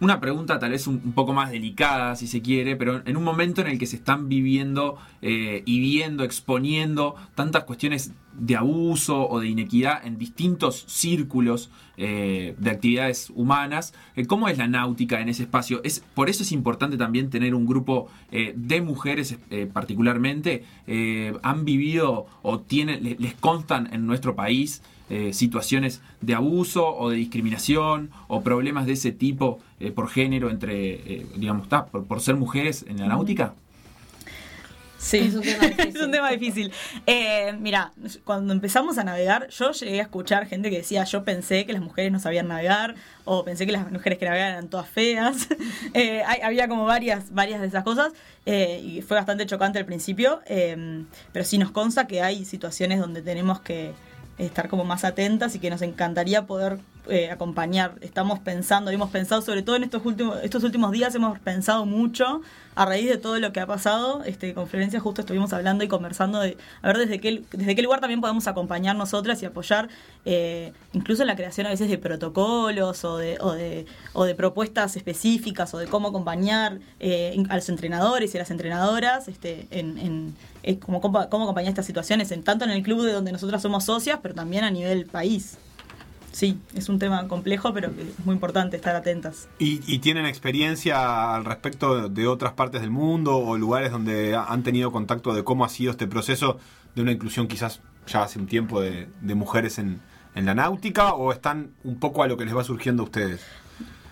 una 0.00 0.18
pregunta 0.20 0.58
tal 0.58 0.70
vez 0.70 0.86
un, 0.86 0.98
poco 1.12 1.32
más 1.32 1.50
delicada, 1.50 2.16
si 2.16 2.26
se 2.26 2.40
quiere, 2.40 2.74
pero 2.76 3.02
en 3.04 3.16
un 3.16 3.22
momento 3.24 3.60
en 3.60 3.66
el 3.68 3.78
que 3.78 3.86
se 3.86 3.96
están 3.96 4.28
viviendo 4.28 4.96
eh, 5.22 5.62
y 5.66 5.80
viendo, 5.80 6.24
exponiendo 6.24 7.14
tantas 7.34 7.64
cuestiones 7.64 8.12
de 8.32 8.56
abuso 8.56 9.28
o 9.28 9.40
de 9.40 9.48
inequidad 9.48 10.06
en 10.06 10.16
distintos 10.16 10.84
círculos 10.86 11.68
eh, 11.98 12.54
de 12.58 12.70
actividades 12.70 13.30
humanas, 13.34 13.92
eh, 14.16 14.24
¿cómo 14.26 14.48
es 14.48 14.56
la 14.56 14.68
náutica 14.68 15.20
en 15.20 15.28
ese 15.28 15.42
espacio? 15.42 15.80
Es, 15.84 16.02
por 16.14 16.30
eso 16.30 16.44
es 16.44 16.52
importante 16.52 16.96
también 16.96 17.28
tener 17.28 17.54
un 17.54 17.66
grupo 17.66 18.08
de 18.30 18.80
mujeres 18.80 19.36
particularmente. 19.72 20.64
han 21.42 21.64
vivido 21.64 22.26
o 22.42 22.60
tienen, 22.60 23.02
le- 23.04 23.16
les 23.18 23.34
constan 23.34 23.88
en 23.92 24.06
nuestro 24.06 24.34
país 24.36 24.82
eh, 25.10 25.32
situaciones 25.32 26.00
de 26.20 26.34
abuso 26.34 26.86
o 26.96 27.10
de 27.10 27.16
discriminación 27.16 28.10
o 28.28 28.42
problemas 28.42 28.86
de 28.86 28.92
ese 28.92 29.12
tipo 29.12 29.58
eh, 29.80 29.90
por 29.90 30.08
género 30.08 30.50
entre, 30.50 30.94
eh, 30.94 31.26
digamos, 31.36 31.68
ta, 31.68 31.86
por, 31.86 32.04
por 32.06 32.20
ser 32.20 32.36
mujeres 32.36 32.84
en 32.88 32.98
la 32.98 33.06
náutica? 33.08 33.52
Sí, 34.98 35.16
Es 35.18 35.34
un 35.34 35.40
tema 35.42 35.64
difícil. 35.66 35.88
es 35.96 36.02
un 36.02 36.10
tema 36.10 36.30
difícil. 36.30 36.72
Eh, 37.06 37.54
mira, 37.58 37.92
cuando 38.24 38.52
empezamos 38.52 38.98
a 38.98 39.04
navegar, 39.04 39.48
yo 39.48 39.72
llegué 39.72 39.98
a 39.98 40.02
escuchar 40.02 40.46
gente 40.46 40.68
que 40.68 40.76
decía, 40.76 41.04
yo 41.04 41.24
pensé 41.24 41.64
que 41.64 41.72
las 41.72 41.80
mujeres 41.80 42.12
no 42.12 42.20
sabían 42.20 42.48
navegar, 42.48 42.96
o 43.24 43.42
pensé 43.42 43.64
que 43.64 43.72
las 43.72 43.90
mujeres 43.90 44.18
que 44.18 44.26
navegaban 44.26 44.52
eran 44.52 44.68
todas 44.68 44.88
feas. 44.88 45.48
Eh, 45.94 46.22
hay- 46.26 46.42
había 46.42 46.68
como 46.68 46.84
varias, 46.84 47.32
varias 47.32 47.60
de 47.62 47.66
esas 47.68 47.82
cosas, 47.82 48.12
eh, 48.46 48.80
y 48.84 49.00
fue 49.02 49.16
bastante 49.16 49.46
chocante 49.46 49.78
al 49.78 49.86
principio, 49.86 50.40
eh, 50.46 51.04
pero 51.32 51.44
sí 51.46 51.56
nos 51.58 51.70
consta 51.72 52.06
que 52.06 52.20
hay 52.22 52.44
situaciones 52.44 53.00
donde 53.00 53.22
tenemos 53.22 53.60
que 53.60 53.92
estar 54.44 54.68
como 54.68 54.84
más 54.84 55.04
atentas 55.04 55.54
y 55.54 55.58
que 55.58 55.70
nos 55.70 55.82
encantaría 55.82 56.46
poder 56.46 56.78
eh, 57.08 57.30
acompañar. 57.30 57.94
Estamos 58.00 58.38
pensando, 58.38 58.90
hemos 58.90 59.10
pensado, 59.10 59.42
sobre 59.42 59.62
todo 59.62 59.76
en 59.76 59.84
estos 59.84 60.04
últimos, 60.04 60.38
estos 60.42 60.62
últimos 60.64 60.92
días, 60.92 61.14
hemos 61.14 61.38
pensado 61.38 61.86
mucho 61.86 62.42
a 62.74 62.84
raíz 62.86 63.08
de 63.08 63.16
todo 63.16 63.38
lo 63.38 63.52
que 63.52 63.60
ha 63.60 63.66
pasado. 63.66 64.22
Este, 64.24 64.54
con 64.54 64.68
Florencia 64.68 65.00
justo 65.00 65.22
estuvimos 65.22 65.52
hablando 65.52 65.84
y 65.84 65.88
conversando 65.88 66.40
de 66.40 66.56
a 66.82 66.88
ver 66.88 66.98
desde 66.98 67.20
qué, 67.20 67.42
desde 67.52 67.74
qué 67.74 67.82
lugar 67.82 68.00
también 68.00 68.20
podemos 68.20 68.46
acompañar 68.46 68.96
nosotras 68.96 69.42
y 69.42 69.46
apoyar, 69.46 69.88
eh, 70.24 70.72
incluso 70.92 71.22
en 71.22 71.28
la 71.28 71.36
creación 71.36 71.66
a 71.66 71.70
veces 71.70 71.88
de 71.88 71.98
protocolos 71.98 73.04
o 73.04 73.16
de, 73.16 73.38
o 73.40 73.52
de, 73.52 73.86
o 74.12 74.24
de 74.24 74.34
propuestas 74.34 74.96
específicas 74.96 75.74
o 75.74 75.78
de 75.78 75.86
cómo 75.86 76.08
acompañar 76.08 76.78
eh, 77.00 77.42
a 77.48 77.56
los 77.56 77.68
entrenadores 77.68 78.34
y 78.34 78.38
a 78.38 78.40
las 78.40 78.50
entrenadoras 78.50 79.28
este, 79.28 79.66
en, 79.70 79.98
en 79.98 80.34
eh, 80.62 80.78
cómo, 80.78 81.00
cómo 81.00 81.18
acompañar 81.18 81.70
estas 81.70 81.86
situaciones, 81.86 82.30
en, 82.32 82.42
tanto 82.42 82.64
en 82.64 82.70
el 82.70 82.82
club 82.82 83.02
de 83.02 83.12
donde 83.12 83.32
nosotras 83.32 83.62
somos 83.62 83.84
socias, 83.84 84.20
pero 84.22 84.34
también 84.34 84.64
a 84.64 84.70
nivel 84.70 85.06
país. 85.06 85.58
Sí, 86.40 86.58
es 86.74 86.88
un 86.88 86.98
tema 86.98 87.28
complejo, 87.28 87.74
pero 87.74 87.88
es 87.88 88.24
muy 88.24 88.32
importante 88.34 88.74
estar 88.78 88.96
atentas. 88.96 89.46
¿Y, 89.58 89.82
y 89.86 89.98
tienen 89.98 90.24
experiencia 90.24 91.34
al 91.34 91.44
respecto 91.44 92.08
de 92.08 92.26
otras 92.26 92.54
partes 92.54 92.80
del 92.80 92.88
mundo 92.90 93.36
o 93.36 93.58
lugares 93.58 93.92
donde 93.92 94.34
ha- 94.34 94.44
han 94.44 94.62
tenido 94.62 94.90
contacto 94.90 95.34
de 95.34 95.44
cómo 95.44 95.66
ha 95.66 95.68
sido 95.68 95.90
este 95.90 96.06
proceso 96.06 96.56
de 96.94 97.02
una 97.02 97.12
inclusión 97.12 97.46
quizás 97.46 97.82
ya 98.06 98.22
hace 98.22 98.38
un 98.38 98.46
tiempo 98.46 98.80
de, 98.80 99.08
de 99.20 99.34
mujeres 99.34 99.78
en, 99.78 100.00
en 100.34 100.46
la 100.46 100.54
náutica 100.54 101.12
o 101.12 101.30
están 101.30 101.72
un 101.84 101.98
poco 102.00 102.22
a 102.22 102.26
lo 102.26 102.38
que 102.38 102.46
les 102.46 102.56
va 102.56 102.64
surgiendo 102.64 103.02
a 103.02 103.04
ustedes? 103.04 103.42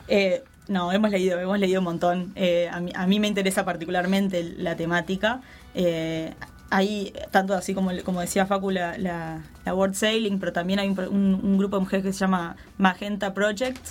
Eh, 0.08 0.44
no, 0.68 0.92
hemos 0.92 1.11
leído, 1.11 1.40
hemos 1.40 1.58
leído 1.58 1.80
un 1.80 1.85
montón. 1.85 2.32
Eh, 2.37 2.68
a, 2.70 2.78
mí, 2.80 2.92
a 2.94 3.06
mí 3.06 3.20
me 3.20 3.26
interesa 3.28 3.64
particularmente 3.64 4.42
la 4.58 4.76
temática. 4.76 5.40
Eh, 5.75 6.35
hay, 6.70 7.12
tanto 7.30 7.54
así 7.54 7.75
como, 7.75 7.90
como 8.04 8.20
decía 8.20 8.46
Facu, 8.46 8.70
la, 8.70 8.98
la, 8.98 9.40
World 9.75 9.94
Sailing, 9.94 10.38
pero 10.38 10.52
también 10.52 10.78
hay 10.78 10.88
un- 10.88 11.40
un 11.42 11.58
grupo 11.58 11.76
de 11.76 11.80
mujeres 11.80 12.04
que 12.04 12.12
se 12.12 12.18
llama 12.20 12.56
Magenta 12.78 13.34
Project, 13.34 13.84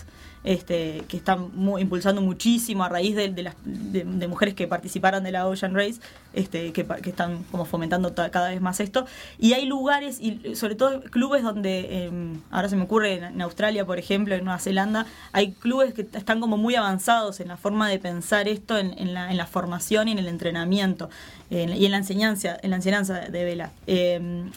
este, 0.44 1.04
que 1.08 1.18
están 1.18 1.50
impulsando 1.80 2.22
muchísimo 2.22 2.84
a 2.84 2.90
raíz 2.90 3.16
de, 3.16 3.30
las, 3.44 3.56
de, 3.64 4.28
mujeres 4.28 4.54
que 4.56 4.68
participaron 4.68 5.24
de 5.24 5.32
la 5.32 5.48
Ocean 5.48 5.74
Race, 5.76 6.00
este, 6.34 6.72
que, 6.74 6.86
están 7.06 7.44
como 7.52 7.66
fomentando 7.66 8.12
ta- 8.14 8.30
cada 8.30 8.50
vez 8.50 8.62
más 8.62 8.80
esto. 8.80 9.06
Y 9.40 9.54
hay 9.54 9.66
lugares, 9.66 10.20
y 10.22 10.56
sobre 10.56 10.76
todo 10.76 11.02
clubes 11.02 11.44
donde, 11.44 11.88
eh, 11.90 12.12
ahora 12.52 12.70
se 12.70 12.76
me 12.76 12.84
ocurre 12.84 13.16
en, 13.16 13.42
Australia, 13.42 13.86
por 13.86 13.98
ejemplo, 14.00 14.36
en 14.36 14.44
Nueva 14.44 14.60
Zelanda, 14.60 15.06
hay 15.32 15.52
clubes 15.54 15.94
que 15.94 16.02
están 16.02 16.40
como 16.40 16.58
muy 16.58 16.76
avanzados 16.76 17.40
en 17.40 17.48
la 17.48 17.58
forma 17.58 17.90
de 17.90 18.00
pensar 18.00 18.48
esto 18.48 18.78
en, 18.78 19.14
la, 19.14 19.46
formación 19.48 20.08
y 20.08 20.12
en 20.12 20.20
el 20.20 20.28
entrenamiento 20.28 21.10
en- 21.50 21.74
y 21.76 21.86
en 21.86 21.92
la 21.92 21.98
enseñanza, 21.98 22.58
en 22.62 22.70
la 22.72 22.76
enseñanza 22.78 23.20
de 23.20 23.44
vela. 23.44 23.72
Eh, 23.88 24.50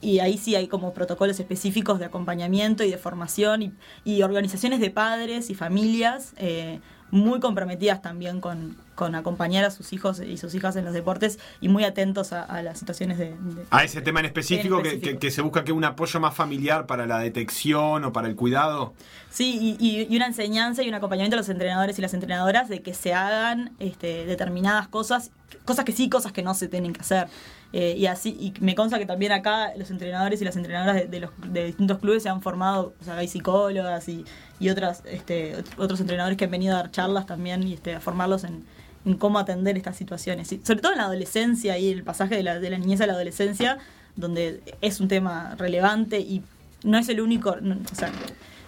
y 0.00 0.18
ahí 0.20 0.38
sí 0.38 0.54
hay 0.54 0.66
como 0.68 0.92
protocolos 0.94 1.38
específicos 1.40 1.98
de 1.98 2.06
acompañamiento 2.06 2.84
y 2.84 2.90
de 2.90 2.96
formación 2.98 3.62
y, 3.62 3.72
y 4.04 4.22
organizaciones 4.22 4.80
de 4.80 4.90
padres 4.90 5.50
y 5.50 5.54
familias 5.54 6.32
eh, 6.38 6.80
muy 7.10 7.40
comprometidas 7.40 8.00
también 8.02 8.40
con, 8.40 8.76
con 8.94 9.16
acompañar 9.16 9.64
a 9.64 9.72
sus 9.72 9.92
hijos 9.92 10.20
y 10.20 10.36
sus 10.36 10.54
hijas 10.54 10.76
en 10.76 10.84
los 10.84 10.94
deportes 10.94 11.40
y 11.60 11.68
muy 11.68 11.82
atentos 11.82 12.32
a, 12.32 12.44
a 12.44 12.62
las 12.62 12.78
situaciones 12.78 13.18
de... 13.18 13.30
de- 13.30 13.64
A 13.70 13.82
ese 13.82 14.00
tema 14.00 14.20
en 14.20 14.26
específico, 14.26 14.76
En 14.78 14.82
que-. 14.84 15.00
Que, 15.00 15.18
que 15.18 15.30
se 15.32 15.42
busca 15.42 15.64
que 15.64 15.72
un 15.72 15.82
apoyo 15.84 16.20
más 16.20 16.34
familiar 16.36 16.86
para 16.86 17.06
la 17.06 17.18
detección 17.18 18.04
o 18.04 18.12
para 18.12 18.28
el 18.28 18.36
cuidado. 18.36 18.94
Sí, 19.28 19.76
y, 19.80 19.84
y- 19.84 20.06
y 20.08 20.16
una 20.16 20.26
enseñanza 20.26 20.84
y 20.84 20.88
un 20.88 20.94
acompañamiento 20.94 21.34
a 21.34 21.38
los 21.40 21.48
entrenadores 21.48 21.98
y 21.98 22.02
las 22.02 22.14
entrenadoras 22.14 22.68
de 22.68 22.80
que 22.80 22.94
se 22.94 23.12
hagan 23.12 23.72
este, 23.80 24.24
determinadas 24.26 24.86
cosas, 24.86 25.32
cosas 25.64 25.84
que 25.84 25.92
sí, 25.92 26.08
cosas 26.08 26.30
que 26.32 26.42
no 26.44 26.54
se 26.54 26.68
tienen 26.68 26.92
que 26.92 27.00
hacer. 27.00 27.26
Eh, 27.72 27.94
y 27.96 28.06
así, 28.06 28.30
y 28.40 28.52
me 28.60 28.74
consta 28.74 28.98
que 28.98 29.06
también 29.06 29.30
acá 29.30 29.72
los 29.76 29.90
entrenadores 29.92 30.42
y 30.42 30.44
las 30.44 30.56
entrenadoras 30.56 31.08
de, 31.08 31.20
los, 31.20 31.30
de 31.46 31.66
distintos 31.66 31.98
clubes 31.98 32.24
se 32.24 32.28
han 32.28 32.42
formado, 32.42 32.94
o 33.00 33.04
sea, 33.04 33.16
hay 33.16 33.28
psicólogas 33.28 34.08
y, 34.08 34.24
y 34.58 34.70
otras, 34.70 35.02
este, 35.06 35.56
ot- 35.56 35.74
otros 35.78 36.00
entrenadores 36.00 36.36
que 36.36 36.46
han 36.46 36.50
venido 36.50 36.74
a 36.74 36.78
dar 36.78 36.90
charlas 36.90 37.26
también 37.26 37.62
y 37.62 37.74
este, 37.74 37.94
a 37.94 38.00
formarlos 38.00 38.42
en, 38.42 38.64
en 39.04 39.14
cómo 39.14 39.38
atender 39.38 39.76
estas 39.76 39.96
situaciones. 39.96 40.50
Y 40.50 40.60
sobre 40.64 40.80
todo 40.80 40.92
en 40.92 40.98
la 40.98 41.04
adolescencia 41.04 41.78
y 41.78 41.90
el 41.90 42.02
pasaje 42.02 42.34
de 42.34 42.42
la, 42.42 42.58
de 42.58 42.70
la 42.70 42.78
niñez 42.78 43.00
a 43.02 43.06
la 43.06 43.12
adolescencia, 43.12 43.78
donde 44.16 44.62
es 44.80 44.98
un 45.00 45.06
tema 45.06 45.54
relevante 45.56 46.18
y 46.18 46.42
no 46.82 46.98
es 46.98 47.08
el 47.08 47.20
único, 47.20 47.50
o 47.50 47.94
sea, 47.94 48.10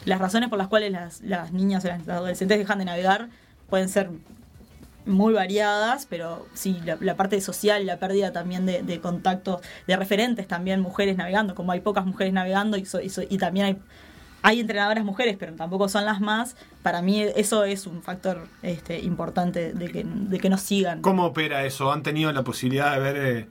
las 0.04 0.20
razones 0.20 0.48
por 0.48 0.58
las 0.58 0.68
cuales 0.68 0.92
las, 0.92 1.20
las 1.22 1.52
niñas 1.52 1.84
o 1.84 1.88
las 1.88 2.08
adolescentes 2.08 2.56
dejan 2.56 2.78
de 2.78 2.84
navegar 2.84 3.30
pueden 3.68 3.88
ser 3.88 4.10
muy 5.06 5.32
variadas, 5.34 6.06
pero 6.08 6.46
sí, 6.54 6.80
la, 6.84 6.96
la 7.00 7.16
parte 7.16 7.40
social, 7.40 7.84
la 7.86 7.98
pérdida 7.98 8.32
también 8.32 8.66
de, 8.66 8.82
de 8.82 9.00
contactos, 9.00 9.60
de 9.86 9.96
referentes 9.96 10.46
también, 10.46 10.80
mujeres 10.80 11.16
navegando, 11.16 11.54
como 11.54 11.72
hay 11.72 11.80
pocas 11.80 12.06
mujeres 12.06 12.32
navegando 12.32 12.76
y, 12.76 12.84
so- 12.84 13.00
y 13.00 13.08
so- 13.08 13.22
y 13.28 13.38
también 13.38 13.66
hay, 13.66 13.76
hay 14.42 14.60
entrenadoras 14.60 15.04
mujeres, 15.04 15.36
pero 15.38 15.54
tampoco 15.54 15.88
son 15.88 16.04
las 16.04 16.20
más, 16.20 16.56
para 16.82 17.02
mí 17.02 17.22
eso 17.36 17.64
es 17.64 17.86
un 17.86 18.02
factor 18.02 18.46
este, 18.62 18.98
importante 19.00 19.72
de 19.72 19.90
que, 19.90 20.04
de 20.04 20.38
que 20.38 20.50
nos 20.50 20.60
sigan. 20.60 21.00
¿Cómo 21.02 21.26
opera 21.26 21.64
eso? 21.64 21.92
¿Han 21.92 22.02
tenido 22.02 22.32
la 22.32 22.42
posibilidad 22.42 22.92
de 22.94 23.00
ver, 23.00 23.16
eh, 23.16 23.46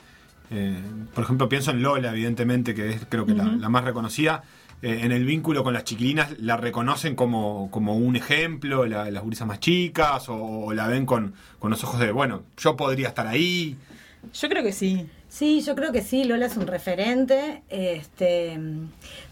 eh, 0.52 0.78
por 1.14 1.24
ejemplo, 1.24 1.48
pienso 1.48 1.72
en 1.72 1.82
Lola, 1.82 2.12
evidentemente, 2.12 2.76
que 2.76 2.90
es 2.90 3.02
creo 3.08 3.26
que 3.26 3.34
la, 3.34 3.44
más 3.70 3.84
reconocida, 3.86 4.44
eh, 4.82 5.00
en 5.04 5.12
el 5.12 5.26
vínculo 5.26 5.64
con 5.64 5.74
las 5.74 5.84
chiquilinas, 5.84 6.40
¿la 6.40 6.58
reconocen 6.58 7.16
como, 7.16 7.70
como 7.72 7.96
un 7.96 8.16
ejemplo, 8.16 8.86
la- 8.86 9.10
las 9.12 9.24
gurisas 9.24 9.48
más 9.48 9.60
chicas, 9.60 10.28
o, 10.30 10.36
o 10.36 10.74
la 10.74 10.88
ven 10.88 11.06
con, 11.06 11.34
con 11.60 11.70
los 11.72 11.84
ojos 11.84 12.00
de, 12.00 12.12
bueno, 12.12 12.44
yo 12.58 12.76
podría 12.76 13.10
estar 13.10 13.28
ahí? 13.28 13.78
Yo 14.34 14.50
creo 14.50 14.64
que 14.64 14.72
sí. 14.72 15.08
Sí, 15.30 15.62
yo 15.62 15.76
creo 15.76 15.92
que 15.94 16.02
sí, 16.02 16.26
Lola 16.26 16.46
es 16.48 16.58
un 16.58 16.68
referente, 16.68 17.64
este, 17.70 18.60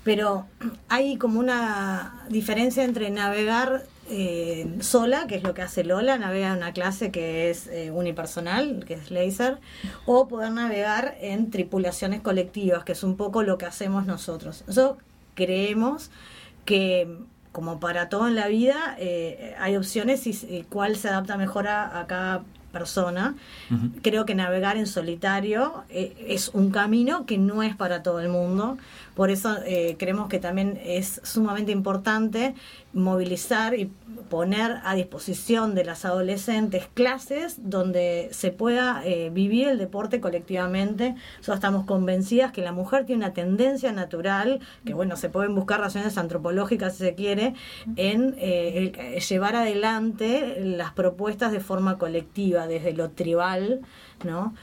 pero 0.03 0.45
hay 0.87 1.17
como 1.17 1.39
una 1.39 2.23
diferencia 2.29 2.85
entre 2.85 3.09
navegar 3.09 3.83
eh, 4.09 4.65
sola, 4.79 5.27
que 5.27 5.35
es 5.35 5.43
lo 5.43 5.53
que 5.53 5.61
hace 5.61 5.83
Lola, 5.83 6.17
navega 6.17 6.51
en 6.51 6.57
una 6.57 6.71
clase 6.73 7.11
que 7.11 7.49
es 7.51 7.67
eh, 7.67 7.91
unipersonal, 7.91 8.85
que 8.87 8.93
es 8.95 9.11
laser, 9.11 9.59
o 10.05 10.27
poder 10.29 10.51
navegar 10.51 11.17
en 11.21 11.51
tripulaciones 11.51 12.21
colectivas, 12.21 12.83
que 12.85 12.93
es 12.93 13.03
un 13.03 13.17
poco 13.17 13.43
lo 13.43 13.57
que 13.57 13.65
hacemos 13.65 14.05
nosotros. 14.07 14.63
Nosotros 14.67 15.03
creemos 15.39 16.11
que 16.65 17.07
como 17.51 17.79
para 17.79 18.09
todo 18.09 18.27
en 18.27 18.35
la 18.35 18.47
vida, 18.47 18.95
eh, 18.99 19.55
hay 19.59 19.75
opciones 19.75 20.27
y, 20.27 20.31
y 20.31 20.65
cuál 20.69 20.95
se 20.95 21.09
adapta 21.09 21.35
mejor 21.35 21.67
a, 21.67 21.99
a 21.99 22.05
cada 22.05 22.43
persona. 22.71 23.35
Creo 24.01 24.25
que 24.25 24.35
navegar 24.35 24.77
en 24.77 24.87
solitario 24.87 25.83
eh, 25.89 26.13
es 26.27 26.49
un 26.49 26.71
camino 26.71 27.25
que 27.25 27.37
no 27.37 27.63
es 27.63 27.75
para 27.75 28.03
todo 28.03 28.19
el 28.19 28.29
mundo. 28.29 28.77
Por 29.19 29.31
eso 29.31 29.57
eh, 29.65 29.97
creemos 29.99 30.29
que 30.29 30.39
también 30.39 30.79
es 30.81 31.19
sumamente 31.25 31.73
importante 31.73 32.55
movilizar 32.93 33.77
y 33.77 33.91
poner 34.29 34.77
a 34.85 34.95
disposición 34.95 35.75
de 35.75 35.83
las 35.83 36.05
adolescentes 36.05 36.87
clases 36.93 37.57
donde 37.69 38.29
se 38.31 38.51
pueda 38.51 39.01
eh, 39.03 39.29
vivir 39.29 39.67
el 39.67 39.77
deporte 39.77 40.21
colectivamente. 40.21 41.15
Nosotros 41.39 41.55
estamos 41.55 41.85
convencidas 41.85 42.53
que 42.53 42.61
la 42.61 42.71
mujer 42.71 43.05
tiene 43.05 43.25
una 43.25 43.33
tendencia 43.33 43.91
natural, 43.91 44.61
que 44.85 44.93
bueno, 44.93 45.17
se 45.17 45.27
pueden 45.27 45.53
buscar 45.53 45.81
razones 45.81 46.17
antropológicas 46.17 46.93
si 46.95 47.03
se 47.03 47.13
quiere, 47.13 47.55
en 47.97 48.35
eh, 48.37 49.19
llevar 49.27 49.57
adelante 49.57 50.61
las 50.61 50.93
propuestas 50.93 51.51
de 51.51 51.59
forma 51.59 51.97
colectiva, 51.97 52.67
desde 52.67 52.93
lo 52.93 53.09
tribal, 53.09 53.81
¿no? 54.23 54.53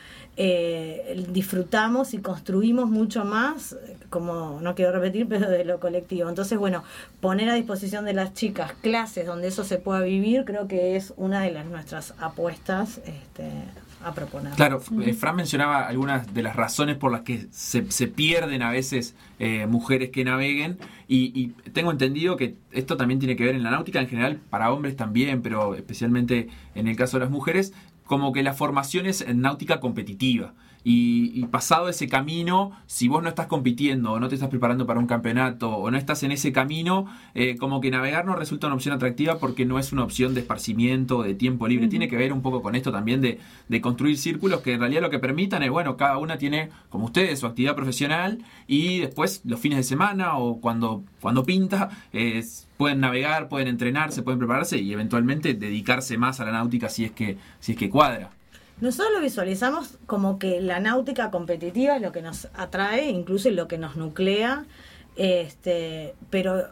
Disfrutamos 1.32 2.12
y 2.12 2.18
construimos 2.18 2.90
mucho 2.90 3.24
más, 3.24 3.74
como 4.10 4.45
no 4.60 4.74
quiero 4.74 4.92
repetir, 4.92 5.26
pero 5.28 5.48
de 5.50 5.64
lo 5.64 5.80
colectivo. 5.80 6.28
Entonces, 6.28 6.58
bueno, 6.58 6.84
poner 7.20 7.48
a 7.48 7.54
disposición 7.54 8.04
de 8.04 8.12
las 8.12 8.34
chicas 8.34 8.72
clases 8.82 9.26
donde 9.26 9.48
eso 9.48 9.64
se 9.64 9.78
pueda 9.78 10.00
vivir, 10.00 10.44
creo 10.44 10.68
que 10.68 10.96
es 10.96 11.14
una 11.16 11.42
de 11.42 11.52
las 11.52 11.66
nuestras 11.66 12.14
apuestas 12.18 12.98
este, 12.98 13.50
a 14.04 14.14
proponer. 14.14 14.52
Claro, 14.54 14.80
eh, 15.02 15.12
Fran 15.14 15.36
mencionaba 15.36 15.86
algunas 15.86 16.32
de 16.32 16.42
las 16.42 16.56
razones 16.56 16.96
por 16.96 17.12
las 17.12 17.22
que 17.22 17.46
se, 17.50 17.90
se 17.90 18.06
pierden 18.08 18.62
a 18.62 18.70
veces 18.70 19.14
eh, 19.38 19.66
mujeres 19.66 20.10
que 20.10 20.24
naveguen 20.24 20.78
y, 21.08 21.32
y 21.34 21.48
tengo 21.70 21.90
entendido 21.90 22.36
que 22.36 22.56
esto 22.72 22.96
también 22.96 23.18
tiene 23.20 23.36
que 23.36 23.44
ver 23.44 23.54
en 23.54 23.62
la 23.62 23.70
náutica 23.70 24.00
en 24.00 24.08
general, 24.08 24.40
para 24.50 24.72
hombres 24.72 24.96
también, 24.96 25.42
pero 25.42 25.74
especialmente 25.74 26.48
en 26.74 26.88
el 26.88 26.96
caso 26.96 27.18
de 27.18 27.24
las 27.24 27.30
mujeres, 27.30 27.72
como 28.04 28.32
que 28.32 28.42
la 28.42 28.54
formación 28.54 29.06
es 29.06 29.20
en 29.20 29.40
náutica 29.40 29.80
competitiva. 29.80 30.54
Y, 30.88 31.32
y 31.34 31.44
pasado 31.46 31.88
ese 31.88 32.06
camino, 32.06 32.70
si 32.86 33.08
vos 33.08 33.20
no 33.20 33.28
estás 33.28 33.48
compitiendo 33.48 34.12
o 34.12 34.20
no 34.20 34.28
te 34.28 34.36
estás 34.36 34.50
preparando 34.50 34.86
para 34.86 35.00
un 35.00 35.08
campeonato 35.08 35.68
o 35.70 35.90
no 35.90 35.98
estás 35.98 36.22
en 36.22 36.30
ese 36.30 36.52
camino, 36.52 37.06
eh, 37.34 37.56
como 37.56 37.80
que 37.80 37.90
navegar 37.90 38.24
no 38.24 38.36
resulta 38.36 38.68
una 38.68 38.76
opción 38.76 38.94
atractiva 38.94 39.40
porque 39.40 39.66
no 39.66 39.80
es 39.80 39.90
una 39.90 40.04
opción 40.04 40.32
de 40.32 40.42
esparcimiento, 40.42 41.24
de 41.24 41.34
tiempo 41.34 41.66
libre. 41.66 41.88
Tiene 41.88 42.06
que 42.06 42.16
ver 42.16 42.32
un 42.32 42.40
poco 42.40 42.62
con 42.62 42.76
esto 42.76 42.92
también 42.92 43.20
de, 43.20 43.40
de 43.66 43.80
construir 43.80 44.16
círculos 44.16 44.60
que 44.60 44.74
en 44.74 44.78
realidad 44.78 45.02
lo 45.02 45.10
que 45.10 45.18
permitan 45.18 45.64
es, 45.64 45.70
bueno, 45.72 45.96
cada 45.96 46.18
una 46.18 46.38
tiene, 46.38 46.70
como 46.88 47.06
ustedes, 47.06 47.40
su 47.40 47.46
actividad 47.46 47.74
profesional 47.74 48.44
y 48.68 49.00
después 49.00 49.40
los 49.44 49.58
fines 49.58 49.78
de 49.78 49.82
semana 49.82 50.36
o 50.36 50.60
cuando, 50.60 51.02
cuando 51.20 51.42
pinta, 51.42 51.90
eh, 52.12 52.44
pueden 52.76 53.00
navegar, 53.00 53.48
pueden 53.48 53.66
entrenarse, 53.66 54.22
pueden 54.22 54.38
prepararse 54.38 54.78
y 54.78 54.92
eventualmente 54.92 55.54
dedicarse 55.54 56.16
más 56.16 56.38
a 56.38 56.44
la 56.44 56.52
náutica 56.52 56.88
si 56.88 57.06
es 57.06 57.10
que, 57.10 57.38
si 57.58 57.72
es 57.72 57.78
que 57.78 57.90
cuadra. 57.90 58.35
Nosotros 58.80 59.14
lo 59.14 59.20
visualizamos 59.20 59.98
como 60.06 60.38
que 60.38 60.60
la 60.60 60.80
náutica 60.80 61.30
competitiva 61.30 61.96
es 61.96 62.02
lo 62.02 62.12
que 62.12 62.22
nos 62.22 62.48
atrae, 62.54 63.08
incluso 63.10 63.50
lo 63.50 63.68
que 63.68 63.78
nos 63.78 63.96
nuclea, 63.96 64.66
este, 65.16 66.14
pero 66.28 66.68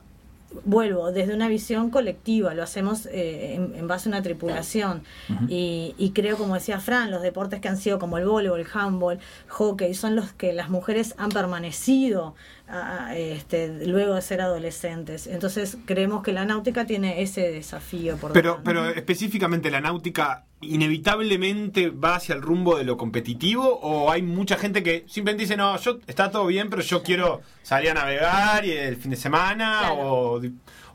vuelvo, 0.65 1.11
desde 1.13 1.35
una 1.35 1.49
visión 1.49 1.91
colectiva, 1.91 2.55
lo 2.55 2.63
hacemos 2.63 3.07
eh, 3.07 3.55
en, 3.55 3.75
en 3.75 3.89
base 3.89 4.09
a 4.09 4.11
una 4.11 4.23
tripulación. 4.23 5.03
y, 5.49 5.95
y 5.99 6.11
creo, 6.11 6.37
como 6.37 6.55
decía 6.55 6.79
Fran, 6.79 7.11
los 7.11 7.23
deportes 7.23 7.61
que 7.61 7.69
han 7.69 7.77
sido 7.77 7.99
como 7.99 8.19
el 8.19 8.27
voleibol, 8.27 8.61
el 8.61 8.67
handball, 8.73 9.19
hockey, 9.49 9.95
son 9.95 10.15
los 10.15 10.33
que 10.33 10.53
las 10.53 10.69
mujeres 10.69 11.15
han 11.19 11.31
permanecido 11.31 12.35
a- 12.69 13.17
este, 13.17 13.87
luego 13.87 14.15
de 14.15 14.23
ser 14.23 14.41
adolescentes. 14.41 15.27
Entonces 15.27 15.77
creemos 15.87 16.23
que 16.23 16.33
la 16.33 16.45
náutica 16.45 16.87
tiene 16.87 17.23
ese 17.23 17.51
desafío 17.53 18.17
por 18.17 18.33
Pero, 18.33 18.51
delante. 18.59 18.65
pero 18.71 18.89
específicamente 18.89 19.71
la 19.71 19.81
náutica 19.81 20.45
inevitablemente 20.61 21.91
va 21.91 22.15
hacia 22.17 22.35
el 22.35 22.41
rumbo 22.43 22.77
de 22.79 22.85
lo 22.85 22.97
competitivo 22.97 23.79
o 23.83 24.11
hay 24.11 24.23
mucha 24.23 24.57
gente 24.57 24.83
que 24.83 25.05
simplemente 25.09 25.43
dice 25.43 25.57
no 25.59 25.77
yo 25.79 25.99
está 26.07 26.31
todo 26.31 26.47
bien 26.47 26.71
pero 26.71 26.81
yo 26.83 27.03
quiero 27.03 27.43
salir 27.63 27.91
a 27.91 27.95
navegar 27.95 28.65
y 28.65 28.73
el 28.73 28.97
fin 28.97 29.11
de 29.11 29.17
semana 29.19 29.81
Claro. 29.81 29.97
o, 30.01 30.41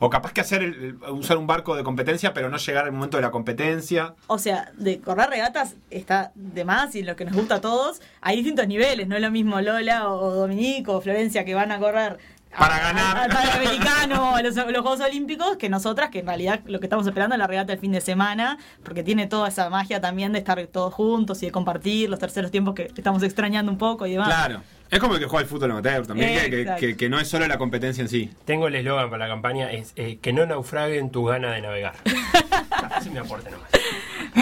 o 0.02 0.10
capaz 0.10 0.32
que 0.32 0.40
hacer 0.40 0.62
el- 0.62 0.74
el- 1.04 1.10
usar 1.12 1.36
un 1.36 1.46
barco 1.46 1.76
de 1.76 1.84
competencia 1.84 2.32
pero 2.34 2.48
no 2.48 2.56
llegar 2.56 2.86
al 2.86 2.92
momento 2.92 3.16
de 3.18 3.22
la 3.22 3.30
competencia 3.30 4.14
O 4.26 4.38
sea, 4.38 4.72
de 4.76 4.98
correr 5.00 5.28
regatas 5.30 5.76
está 5.90 6.32
de 6.34 6.64
más 6.64 6.94
y 6.96 7.02
lo 7.02 7.14
que 7.16 7.24
nos 7.24 7.34
gusta 7.34 7.56
a 7.56 7.60
todos, 7.60 8.00
hay 8.20 8.36
distintos 8.36 8.66
niveles, 8.66 9.06
no 9.06 9.14
es 9.16 9.22
lo 9.22 9.30
mismo 9.30 9.60
Lola 9.60 10.08
o 10.10 10.30
Dominico 10.32 10.94
o 10.96 11.00
Florencia 11.00 11.44
que 11.44 11.54
van 11.54 11.70
a 11.70 11.78
correr 11.78 12.18
Para 12.58 12.78
ganar. 12.80 13.16
al 13.18 13.30
Panamericano 13.30 14.30
o 14.32 14.34
a 14.36 14.42
los, 14.42 14.56
los 14.56 14.66
Juegos 14.66 15.00
Olímpicos 15.00 15.56
que 15.56 15.68
nosotras, 15.68 16.10
que 16.10 16.20
en 16.20 16.26
realidad 16.26 16.60
lo 16.66 16.80
que 16.80 16.86
estamos 16.86 17.06
esperando 17.06 17.34
es 17.34 17.38
la 17.38 17.46
regata 17.46 17.72
del 17.72 17.78
fin 17.80 17.92
de 17.92 18.00
semana, 18.00 18.58
porque 18.82 19.02
tiene 19.04 19.26
toda 19.26 19.48
esa 19.48 19.70
magia 19.70 20.00
también 20.00 20.32
de 20.32 20.38
estar 20.40 20.60
todos 20.66 20.92
juntos 20.94 21.42
y 21.42 21.46
de 21.46 21.52
compartir 21.52 22.10
los 22.10 22.18
terceros 22.18 22.50
tiempos 22.50 22.74
que 22.74 22.90
estamos 22.96 23.22
extrañando 23.22 23.70
un 23.70 23.78
poco 23.78 24.06
y 24.06 24.12
demás. 24.12 24.28
claro 24.28 24.62
es 24.90 24.98
como 24.98 25.14
el 25.14 25.20
que 25.20 25.26
juega 25.26 25.42
el 25.42 25.48
fútbol 25.48 25.70
amateur 25.70 26.06
también 26.06 26.50
que- 26.50 26.50
que, 26.64 26.76
que- 26.78 26.96
que 26.96 27.08
no 27.08 27.18
es 27.20 27.28
solo 27.28 27.46
la 27.46 27.58
competencia 27.58 28.02
en 28.02 28.08
sí 28.08 28.30
Tengo 28.44 28.66
el 28.68 28.74
eslogan 28.74 29.10
para 29.10 29.26
la 29.26 29.32
campaña, 29.32 29.70
es 29.70 29.92
eh, 29.96 30.18
que 30.20 30.32
no 30.32 30.44
naufraguen 30.46 31.10
tu 31.10 31.24
gana 31.24 31.52
de 31.52 31.60
navegar. 31.62 31.94
Así 32.92 33.10
me 33.10 33.20
aporte 33.20 33.50
nomás. 33.50 33.68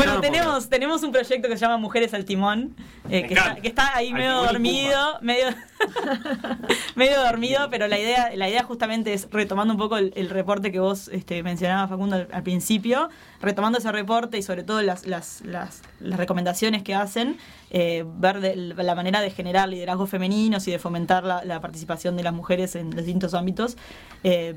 Bueno, 0.09 0.15
No, 0.17 0.21
tenemos, 0.21 0.69
tenemos 0.69 1.03
un 1.03 1.13
proyecto 1.13 1.49
que 1.49 1.57
se 1.57 1.61
llama 1.65 1.77
Mujeres 1.77 2.15
al 2.15 2.25
Timón, 2.25 2.75
eh, 3.09 3.27
que, 3.27 3.35
está, 3.35 3.41
encanta. 3.45 3.61
que 3.63 3.69
está 3.69 3.97
ahí 3.97 4.09
Al 4.09 4.15
medio 4.15 4.43
dormido, 4.43 5.19
medio, 5.23 5.47
medio 6.95 7.23
dormido, 7.23 7.69
pero 7.71 7.87
la 7.89 7.99
idea, 7.99 8.31
la 8.35 8.49
idea 8.49 8.63
justamente 8.65 9.13
es 9.13 9.29
retomando 9.31 9.73
un 9.75 9.79
poco 9.79 9.97
el, 9.99 10.13
el 10.17 10.31
reporte 10.31 10.73
que 10.73 10.81
vos 10.81 11.09
este, 11.09 11.43
mencionabas, 11.43 11.89
Facundo, 11.91 12.17
al, 12.17 12.29
al 12.33 12.43
principio, 12.43 13.09
retomando 13.41 13.79
ese 13.79 13.91
reporte 13.93 14.39
y 14.39 14.43
sobre 14.43 14.63
todo 14.63 14.83
las, 14.83 15.07
las, 15.07 15.43
las, 15.43 15.83
las 16.01 16.19
recomendaciones 16.19 16.83
que 16.83 16.95
hacen, 16.95 17.37
eh, 17.71 18.05
ver 18.07 18.41
de- 18.41 18.57
la 18.57 18.95
manera 18.95 19.21
de 19.21 19.31
generar 19.31 19.69
liderazgos 19.69 20.11
femeninos 20.11 20.67
y 20.69 20.71
de 20.71 20.79
fomentar 20.79 21.25
la, 21.25 21.45
la 21.45 21.61
participación 21.61 22.17
de 22.17 22.23
las 22.23 22.33
mujeres 22.35 22.75
en 22.77 22.87
los 22.95 23.05
distintos 23.05 23.35
ámbitos. 23.35 23.77
eh, 24.25 24.55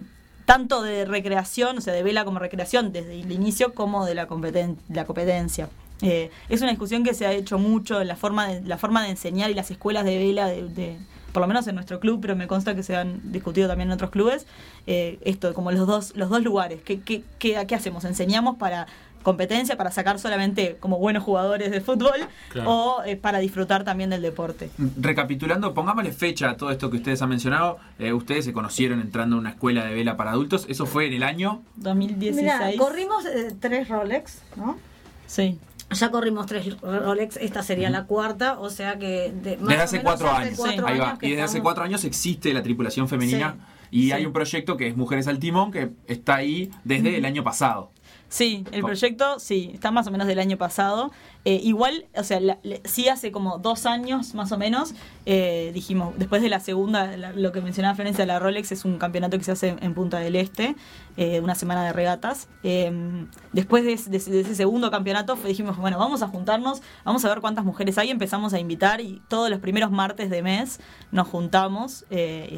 tanto 0.52 0.82
de 0.82 1.06
recreación, 1.06 1.78
o 1.78 1.82
sea, 1.82 1.94
de 1.94 2.04
vela 2.04 2.26
como 2.26 2.38
recreación, 2.38 2.92
desde 2.92 3.22
el 3.22 3.32
inicio, 3.32 3.74
como 3.74 4.06
de 4.06 4.16
la, 4.16 4.28
competen- 4.28 4.76
la 4.90 5.06
competencia. 5.06 5.70
Eh, 6.02 6.30
es 6.50 6.60
una 6.62 6.72
discusión 6.72 7.06
que 7.06 7.14
se 7.14 7.26
ha 7.26 7.32
hecho 7.32 7.58
mucho 7.58 8.02
en 8.02 8.10
la 8.10 8.18
forma 8.18 8.50
de, 8.50 8.62
la 8.68 8.78
forma 8.78 9.02
de 9.02 9.12
enseñar 9.12 9.50
y 9.50 9.54
las 9.54 9.72
escuelas 9.72 10.04
de 10.04 10.18
vela, 10.18 10.48
de, 10.48 10.98
por 11.32 11.40
lo 11.40 11.48
menos 11.48 11.68
en 11.68 11.76
nuestro 11.76 12.02
club, 12.02 12.20
pero 12.22 12.36
me 12.36 12.48
consta 12.48 12.76
que 12.76 12.84
se 12.84 12.98
han 12.98 13.32
discutido 13.32 13.70
también 13.70 13.88
en 13.88 13.94
otros 13.94 14.10
clubes, 14.10 14.46
eh, 14.88 15.20
esto, 15.22 15.54
como 15.54 15.72
los 15.72 15.88
dos, 15.88 16.12
los 16.18 16.30
dos 16.30 16.44
lugares. 16.44 16.82
¿Qué, 16.84 17.00
qué, 17.00 17.24
qué, 17.40 17.66
¿Qué 17.66 17.76
hacemos? 17.76 18.04
¿Enseñamos 18.04 18.58
para 18.58 18.88
competencia, 19.24 19.78
para 19.78 19.92
sacar 19.92 20.20
solamente 20.20 20.78
como 20.80 20.98
buenos 20.98 21.24
jugadores 21.24 21.72
de 21.72 21.82
fútbol 21.82 22.20
Claro. 22.50 22.70
o 22.72 23.04
eh, 23.04 23.16
para 23.16 23.40
disfrutar 23.40 23.84
también 23.84 24.10
del 24.10 24.22
deporte? 24.22 24.70
Recapitulando, 24.98 25.74
pongámosle 25.74 26.12
fecha 26.12 26.50
a 26.52 26.58
todo 26.58 26.72
esto 26.72 26.90
que 26.90 26.98
ustedes 26.98 27.22
han 27.22 27.30
mencionado. 27.30 27.78
Eh, 28.00 28.14
ustedes 28.14 28.46
se 28.46 28.54
conocieron 28.54 29.02
entrando 29.02 29.36
a 29.36 29.40
una 29.40 29.50
escuela 29.52 29.86
de 29.86 29.94
vela 29.94 30.18
para 30.18 30.32
adultos. 30.32 30.66
Eso 30.70 30.86
fue 30.86 31.08
en 31.08 31.14
el 31.14 31.24
año 31.24 31.62
2016. 31.78 32.36
Mira, 32.36 32.72
corrimos 32.78 33.26
eh, 33.26 33.56
tres 33.60 33.88
Rolex, 33.90 34.42
¿no? 34.56 34.78
Sí. 35.28 35.58
Ya 35.92 36.10
corrimos 36.10 36.46
tres 36.46 36.80
Rolex, 36.82 37.36
esta 37.38 37.64
sería 37.64 37.90
la 37.90 38.06
cuarta, 38.06 38.58
o 38.60 38.70
sea 38.70 38.98
que... 38.98 39.34
de- 39.44 39.58
más 39.58 39.68
Desde 39.68 39.82
o 39.82 39.84
hace 39.84 39.98
menos 39.98 40.12
cuatro 40.14 40.32
años. 40.38 40.54
cuatro 40.58 40.88
Ahí 40.88 40.98
va. 41.00 41.10
años 41.10 41.20
Y 41.24 41.30
desde 41.32 41.42
hace 41.42 41.62
cuatro 41.62 41.84
años 41.84 42.06
existe 42.06 42.54
la 42.54 42.64
tripulación 42.64 43.10
femenina. 43.10 43.56
Sí. 43.58 43.78
Y 43.94 44.04
Sí. 44.06 44.12
hay 44.14 44.26
un 44.26 44.32
proyecto 44.32 44.78
que 44.78 44.88
es 44.88 44.96
Mujeres 44.96 45.28
al 45.28 45.38
Timón, 45.40 45.70
que 45.72 45.90
está 46.08 46.36
ahí 46.36 46.72
desde 46.86 47.18
el 47.18 47.26
año 47.26 47.44
pasado. 47.44 47.92
Sí, 48.32 48.64
el 48.72 48.82
proyecto 48.82 49.40
sí, 49.40 49.72
está 49.74 49.92
más 49.92 50.08
o 50.08 50.12
menos 50.12 50.26
del 50.26 50.40
año 50.40 50.56
pasado. 50.56 51.12
Eh, 51.44 51.60
igual, 51.64 52.06
o 52.16 52.24
sea, 52.24 52.40
la- 52.40 52.60
le- 52.62 52.82
sí 52.86 53.10
hace 53.10 53.32
como 53.32 53.58
dos 53.58 53.88
años 53.88 54.36
más 54.36 54.52
o 54.52 54.58
menos, 54.60 54.94
eh, 55.26 55.72
dijimos, 55.74 56.14
después 56.18 56.42
de 56.44 56.50
la 56.50 56.60
segunda, 56.60 57.18
la- 57.18 57.32
lo 57.34 57.52
que 57.52 57.62
mencionaba 57.62 57.96
Florencia, 57.96 58.28
la 58.28 58.38
Rolex 58.38 58.72
es 58.72 58.86
un 58.86 59.00
campeonato 59.00 59.38
que 59.40 59.44
se 59.44 59.52
hace 59.52 59.76
en 59.82 59.94
Punta 59.96 60.20
del 60.20 60.36
Este, 60.36 60.76
eh, 61.18 61.40
una 61.42 61.56
semana 61.56 61.84
de 61.84 61.94
regatas. 61.94 62.48
Eh, 62.64 62.92
después 63.54 63.84
de, 63.84 63.94
ese- 63.94 64.56
segundo 64.56 64.92
campeonato 64.92 65.36
dijimos, 65.36 65.78
bueno, 65.78 65.98
vamos 65.98 66.22
a 66.22 66.28
juntarnos, 66.28 66.82
vamos 67.06 67.26
a 67.26 67.30
ver 67.30 67.42
cuántas 67.42 67.66
mujeres 67.66 67.98
hay, 67.98 68.12
empezamos 68.12 68.54
a 68.54 68.60
invitar 68.60 69.02
y 69.02 69.22
todos 69.28 69.50
los 69.50 69.60
primeros 69.60 69.90
martes 69.90 70.30
de 70.30 70.44
mes 70.44 70.80
nos 71.12 71.28
juntamos, 71.28 72.06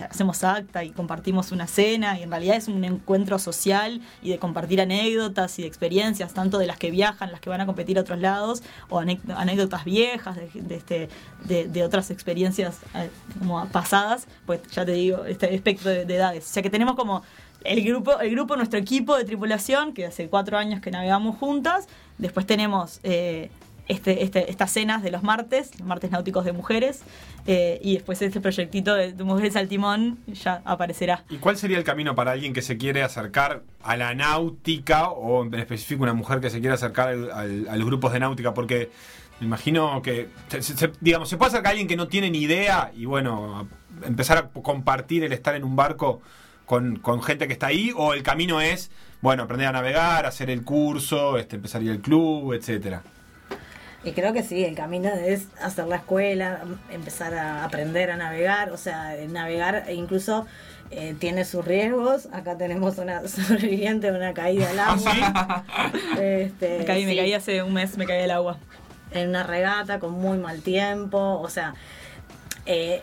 hacemos 0.09 0.43
acta 0.43 0.83
y 0.83 0.91
compartimos 0.91 1.51
una 1.53 1.67
cena 1.67 2.19
y 2.19 2.23
en 2.23 2.29
realidad 2.31 2.57
es 2.57 2.67
un 2.67 2.83
encuentro 2.83 3.39
social 3.39 4.01
y 4.21 4.29
de 4.29 4.39
compartir 4.39 4.81
anécdotas 4.81 5.57
y 5.59 5.61
de 5.61 5.67
experiencias, 5.69 6.33
tanto 6.33 6.57
de 6.57 6.67
las 6.67 6.77
que 6.77 6.91
viajan, 6.91 7.31
las 7.31 7.39
que 7.39 7.49
van 7.49 7.61
a 7.61 7.65
competir 7.65 7.97
a 7.97 8.01
otros 8.01 8.19
lados, 8.19 8.61
o 8.89 8.99
anécdotas 8.99 9.83
viejas 9.85 10.35
de, 10.35 10.75
este, 10.75 11.09
de, 11.45 11.83
otras 11.83 12.11
experiencias 12.11 12.79
eh, 12.95 13.09
como 13.39 13.65
pasadas, 13.67 14.27
pues 14.45 14.61
ya 14.71 14.85
te 14.85 14.93
digo, 14.93 15.25
este 15.25 15.53
espectro 15.53 15.89
de, 15.89 16.05
de 16.05 16.15
edades. 16.15 16.45
O 16.45 16.53
sea 16.53 16.63
que 16.63 16.69
tenemos 16.69 16.95
como 16.95 17.23
el 17.63 17.83
grupo, 17.83 18.19
el 18.19 18.31
grupo, 18.31 18.55
nuestro 18.55 18.79
equipo 18.79 19.17
de 19.17 19.23
tripulación, 19.25 19.93
que 19.93 20.05
hace 20.05 20.27
cuatro 20.27 20.57
años 20.57 20.81
que 20.81 20.91
navegamos 20.91 21.37
juntas, 21.37 21.87
después 22.17 22.45
tenemos 22.45 22.99
eh, 23.03 23.49
este, 23.87 24.23
este, 24.23 24.49
estas 24.49 24.71
cenas 24.71 25.03
de 25.03 25.11
los 25.11 25.23
martes, 25.23 25.71
martes 25.83 26.11
náuticos 26.11 26.45
de 26.45 26.53
mujeres, 26.53 27.01
eh, 27.45 27.79
y 27.83 27.93
después 27.95 28.21
este 28.21 28.39
proyectito 28.39 28.93
de, 28.95 29.13
de 29.13 29.23
Mujeres 29.23 29.55
al 29.55 29.67
Timón 29.67 30.19
ya 30.27 30.61
aparecerá. 30.65 31.25
¿Y 31.29 31.37
cuál 31.37 31.57
sería 31.57 31.77
el 31.77 31.83
camino 31.83 32.15
para 32.15 32.31
alguien 32.31 32.53
que 32.53 32.61
se 32.61 32.77
quiere 32.77 33.03
acercar 33.03 33.63
a 33.83 33.97
la 33.97 34.13
náutica 34.15 35.09
o 35.09 35.43
en 35.43 35.53
específico 35.55 36.03
una 36.03 36.13
mujer 36.13 36.39
que 36.39 36.49
se 36.49 36.59
quiere 36.59 36.75
acercar 36.75 37.09
a 37.09 37.75
los 37.75 37.85
grupos 37.85 38.13
de 38.13 38.19
náutica? 38.19 38.53
Porque 38.53 38.89
me 39.39 39.47
imagino 39.47 40.01
que, 40.01 40.29
se- 40.59 40.91
digamos, 41.01 41.27
se 41.27 41.37
puede 41.37 41.49
acercar 41.49 41.67
a 41.67 41.71
alguien 41.71 41.87
que 41.87 41.97
no 41.97 42.07
tiene 42.07 42.29
ni 42.29 42.39
idea 42.39 42.91
y 42.95 43.05
bueno, 43.05 43.67
empezar 44.05 44.37
a 44.37 44.47
compartir 44.49 45.23
el 45.23 45.33
estar 45.33 45.55
en 45.55 45.63
un 45.63 45.75
barco 45.75 46.21
con, 46.65 47.01
gente 47.21 47.47
que 47.47 47.53
está 47.53 47.67
ahí 47.67 47.91
o 47.95 48.13
el 48.13 48.23
camino 48.23 48.61
es, 48.61 48.89
bueno, 49.21 49.43
aprender 49.43 49.67
a 49.67 49.73
navegar, 49.73 50.25
hacer 50.25 50.49
el 50.49 50.63
curso, 50.63 51.37
este, 51.37 51.57
empezar 51.57 51.81
a 51.81 51.83
club, 52.01 52.53
etcétera. 52.53 53.03
Y 54.03 54.11
creo 54.11 54.33
que 54.33 54.43
sí, 54.43 54.65
el 54.65 54.75
camino 54.75 55.09
es 55.09 55.47
hacer 55.61 55.87
la 55.87 55.97
escuela, 55.97 56.61
empezar 56.91 57.33
a 57.35 57.63
aprender 57.63 58.11
a 58.11 58.17
navegar, 58.17 58.71
o 58.71 58.77
sea, 58.77 59.15
navegar 59.29 59.85
e 59.87 59.93
incluso 59.93 60.45
eh, 60.91 61.15
tiene 61.17 61.45
sus 61.45 61.63
riesgos. 61.63 62.27
Acá 62.33 62.57
tenemos 62.57 62.97
una 62.97 63.25
sobreviviente 63.27 64.11
de 64.11 64.17
una 64.17 64.33
caída 64.33 64.69
al 64.69 64.79
agua. 64.79 65.63
Este, 66.19 66.79
Me 66.79 66.85
caí, 66.85 67.05
me 67.05 67.15
caí 67.15 67.33
hace 67.33 67.63
un 67.63 67.73
mes, 67.73 67.97
me 67.97 68.05
caí 68.05 68.21
del 68.21 68.31
agua. 68.31 68.57
En 69.11 69.29
una 69.29 69.43
regata 69.43 69.99
con 69.99 70.11
muy 70.11 70.37
mal 70.37 70.61
tiempo, 70.61 71.39
o 71.39 71.49
sea, 71.49 71.75
eh, 72.65 73.01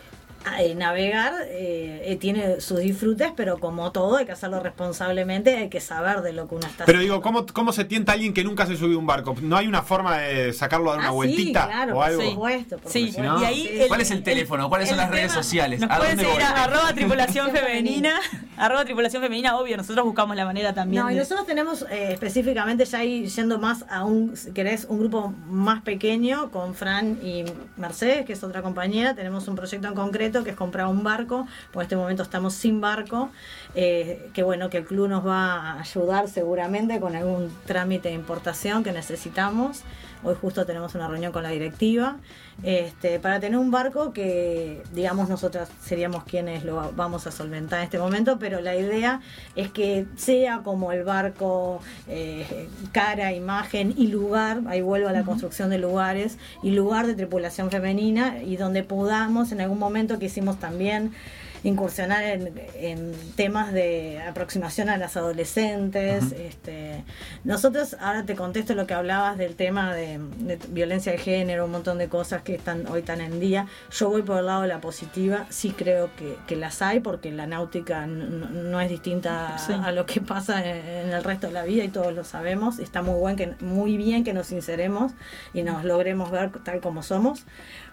eh, 0.59 0.75
navegar 0.75 1.33
eh, 1.49 2.01
eh, 2.05 2.15
tiene 2.15 2.59
sus 2.61 2.79
disfrutes, 2.79 3.31
pero 3.35 3.59
como 3.59 3.91
todo 3.91 4.17
hay 4.17 4.25
que 4.25 4.31
hacerlo 4.31 4.59
responsablemente, 4.59 5.55
hay 5.57 5.69
que 5.69 5.79
saber 5.79 6.21
de 6.21 6.33
lo 6.33 6.47
que 6.47 6.55
uno 6.55 6.67
está 6.67 6.85
Pero 6.85 6.97
haciendo. 6.97 7.15
digo, 7.15 7.21
¿cómo, 7.21 7.45
¿cómo 7.53 7.71
se 7.73 7.85
tienta 7.85 8.13
alguien 8.13 8.33
que 8.33 8.43
nunca 8.43 8.65
se 8.65 8.75
subió 8.75 8.95
a 8.97 8.99
un 8.99 9.05
barco? 9.07 9.35
¿No 9.41 9.57
hay 9.57 9.67
una 9.67 9.81
forma 9.83 10.17
de 10.17 10.51
sacarlo 10.53 10.89
a 10.91 10.93
dar 10.95 10.99
una 10.99 11.07
Ah, 11.09 11.11
sí, 11.11 11.15
vueltita 11.15 11.67
claro, 11.67 11.91
o 11.91 11.95
por 11.95 12.05
algo? 12.05 12.21
supuesto, 12.23 12.77
por 12.79 12.91
Sí, 12.91 13.11
si 13.11 13.21
no- 13.21 13.41
y 13.41 13.45
ahí 13.45 13.61
Sí. 13.81 13.85
¿Cuál 13.87 14.01
es 14.01 14.11
el 14.11 14.23
teléfono? 14.23 14.67
¿Cuáles 14.69 14.89
son 14.89 14.97
las 14.97 15.09
redes 15.11 15.31
sociales? 15.31 15.79
Nos 15.79 15.89
¿A 15.91 15.97
pueden 15.97 16.17
dónde 16.17 16.31
seguir 16.33 16.47
voy? 16.47 16.59
a 16.59 16.63
arroba 16.63 16.93
tripulación 16.93 17.51
femenina, 17.55 18.19
arroba 18.57 18.83
tripulación 18.85 19.21
femenina, 19.21 19.57
obvio, 19.57 19.77
nosotros 19.77 20.05
buscamos 20.05 20.35
la 20.35 20.45
manera 20.45 20.73
también 20.73 21.03
No, 21.03 21.11
y 21.11 21.15
nosotros 21.15 21.45
tenemos 21.45 21.83
eh, 21.91 22.13
específicamente 22.13 22.85
ya 22.85 22.99
ahí 22.99 23.27
yendo 23.27 23.59
más 23.59 23.85
a 23.89 24.03
un, 24.05 24.35
si 24.35 24.51
querés, 24.51 24.85
un 24.89 24.99
grupo 24.99 25.33
más 25.47 25.81
pequeño 25.83 26.51
con 26.51 26.73
Fran 26.75 27.19
y 27.23 27.43
Mercedes, 27.77 28.25
que 28.25 28.33
es 28.33 28.43
otra 28.43 28.61
compañera. 28.61 29.13
Tenemos 29.15 29.47
un 29.47 29.55
proyecto 29.55 29.87
en 29.87 29.93
concreto 29.95 30.30
que 30.43 30.51
es 30.51 30.55
comprar 30.55 30.87
un 30.87 31.03
barco, 31.03 31.47
en 31.73 31.81
este 31.81 31.95
momento 31.95 32.23
estamos 32.23 32.53
sin 32.53 32.81
barco. 32.81 33.31
Eh, 33.75 34.29
que 34.33 34.43
bueno, 34.43 34.69
que 34.69 34.77
el 34.77 34.85
club 34.85 35.07
nos 35.07 35.25
va 35.25 35.55
a 35.55 35.79
ayudar 35.79 36.27
seguramente 36.27 36.99
con 36.99 37.15
algún 37.15 37.51
trámite 37.65 38.09
de 38.09 38.15
importación 38.15 38.83
que 38.83 38.91
necesitamos. 38.91 39.83
Hoy 40.23 40.35
justo 40.39 40.65
tenemos 40.65 40.93
una 40.93 41.07
reunión 41.07 41.31
con 41.31 41.41
la 41.41 41.49
directiva. 41.49 42.17
Este, 42.61 43.19
para 43.19 43.39
tener 43.39 43.57
un 43.57 43.71
barco 43.71 44.13
que, 44.13 44.83
digamos, 44.93 45.29
nosotras 45.29 45.69
seríamos 45.81 46.25
quienes 46.25 46.63
lo 46.63 46.91
vamos 46.95 47.25
a 47.25 47.31
solventar 47.31 47.79
en 47.79 47.85
este 47.85 47.97
momento, 47.97 48.37
pero 48.37 48.61
la 48.61 48.75
idea 48.75 49.21
es 49.55 49.71
que 49.71 50.05
sea 50.15 50.59
como 50.63 50.91
el 50.91 51.03
barco, 51.03 51.81
eh, 52.07 52.67
cara, 52.91 53.33
imagen 53.33 53.95
y 53.97 54.07
lugar, 54.07 54.61
ahí 54.67 54.81
vuelvo 54.81 55.07
a 55.07 55.11
la 55.11 55.23
construcción 55.23 55.71
de 55.71 55.79
lugares, 55.79 56.37
y 56.61 56.69
lugar 56.71 57.07
de 57.07 57.15
tripulación 57.15 57.71
femenina, 57.71 58.43
y 58.43 58.57
donde 58.57 58.83
podamos, 58.83 59.51
en 59.51 59.61
algún 59.61 59.79
momento 59.79 60.19
que 60.19 60.25
hicimos 60.25 60.59
también 60.59 61.13
incursionar 61.63 62.23
en, 62.23 62.53
en 62.75 63.11
temas 63.35 63.71
de 63.71 64.19
aproximación 64.27 64.89
a 64.89 64.97
las 64.97 65.15
adolescentes. 65.17 66.31
este, 66.31 67.03
nosotros, 67.43 67.95
ahora 67.99 68.23
te 68.25 68.35
contesto 68.35 68.73
lo 68.73 68.87
que 68.87 68.93
hablabas 68.93 69.37
del 69.37 69.55
tema 69.55 69.93
de, 69.93 70.19
de 70.39 70.57
violencia 70.69 71.11
de 71.11 71.17
género, 71.19 71.65
un 71.65 71.71
montón 71.71 71.97
de 71.99 72.07
cosas 72.07 72.41
que 72.41 72.55
están 72.55 72.87
hoy 72.87 73.03
tan 73.03 73.21
en 73.21 73.39
día. 73.39 73.67
Yo 73.91 74.09
voy 74.09 74.23
por 74.23 74.39
el 74.39 74.47
lado 74.47 74.63
de 74.63 74.67
la 74.69 74.81
positiva, 74.81 75.45
sí 75.49 75.71
creo 75.71 76.09
que, 76.17 76.35
que 76.47 76.55
las 76.55 76.81
hay, 76.81 76.99
porque 76.99 77.31
la 77.31 77.45
náutica 77.47 78.07
no 78.07 78.81
es 78.81 78.89
distinta 78.89 79.57
Sí. 79.57 79.73
a 79.73 79.91
lo 79.91 80.05
que 80.05 80.21
pasa 80.21 80.65
en, 80.65 80.85
en 81.07 81.09
el 81.13 81.23
resto 81.23 81.47
de 81.47 81.53
la 81.53 81.63
vida 81.63 81.83
y 81.83 81.89
todos 81.89 82.13
lo 82.13 82.23
sabemos. 82.23 82.79
Está 82.79 83.01
muy, 83.01 83.19
buen 83.19 83.35
que, 83.35 83.53
muy 83.59 83.97
bien 83.97 84.23
que 84.23 84.33
nos 84.33 84.47
sinceremos 84.47 85.11
y 85.53 85.61
nos 85.63 85.83
logremos 85.83 86.31
ver 86.31 86.51
tal 86.63 86.79
como 86.81 87.03
somos, 87.03 87.43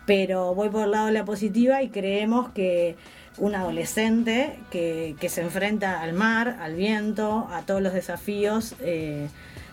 pero 0.06 0.54
voy 0.54 0.70
por 0.70 0.84
el 0.84 0.92
lado 0.92 1.06
de 1.06 1.12
la 1.12 1.24
positiva 1.24 1.82
y 1.82 1.90
creemos 1.90 2.48
que 2.50 2.96
un 3.38 3.54
adolescente 3.54 4.58
que, 4.70 5.16
que 5.20 5.28
se 5.28 5.42
enfrenta 5.42 6.00
al 6.00 6.12
mar, 6.12 6.58
al 6.60 6.74
viento, 6.74 7.48
a 7.52 7.62
todos 7.62 7.82
los 7.82 7.92
desafíos, 7.92 8.74
eh, 8.80 9.28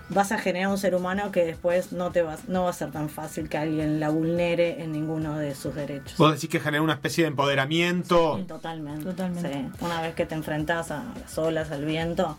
vas 0.10 0.32
a 0.32 0.38
generar 0.38 0.70
un 0.70 0.78
ser 0.78 0.96
humano 0.96 1.32
que 1.32 1.46
después 1.46 1.92
no 1.92 2.12
te 2.12 2.22
va, 2.22 2.38
no 2.48 2.64
va 2.64 2.70
a 2.70 2.74
ser 2.74 2.92
tan 2.92 3.10
fácil 3.10 3.50
que 3.50 3.58
alguien 3.58 4.00
la 4.00 4.10
vulnere 4.10 4.84
en 4.84 4.92
ninguno 4.92 5.38
de 5.38 5.56
sus 5.56 5.74
derechos. 5.74 6.18
Vos 6.18 6.34
decís 6.34 6.50
que 6.50 6.60
genera 6.60 6.82
una 6.82 6.94
especie 6.94 7.24
de 7.24 7.30
empoderamiento. 7.30 8.38
Sí, 8.38 8.44
totalmente. 8.44 9.04
Totalmente. 9.04 9.54
Sí. 9.54 9.84
Una 9.84 10.02
vez 10.02 10.14
que 10.16 10.26
te 10.26 10.36
enfrentas 10.36 10.92
a 10.92 11.04
las 11.20 11.38
olas, 11.38 11.72
al 11.72 11.86
viento, 11.86 12.38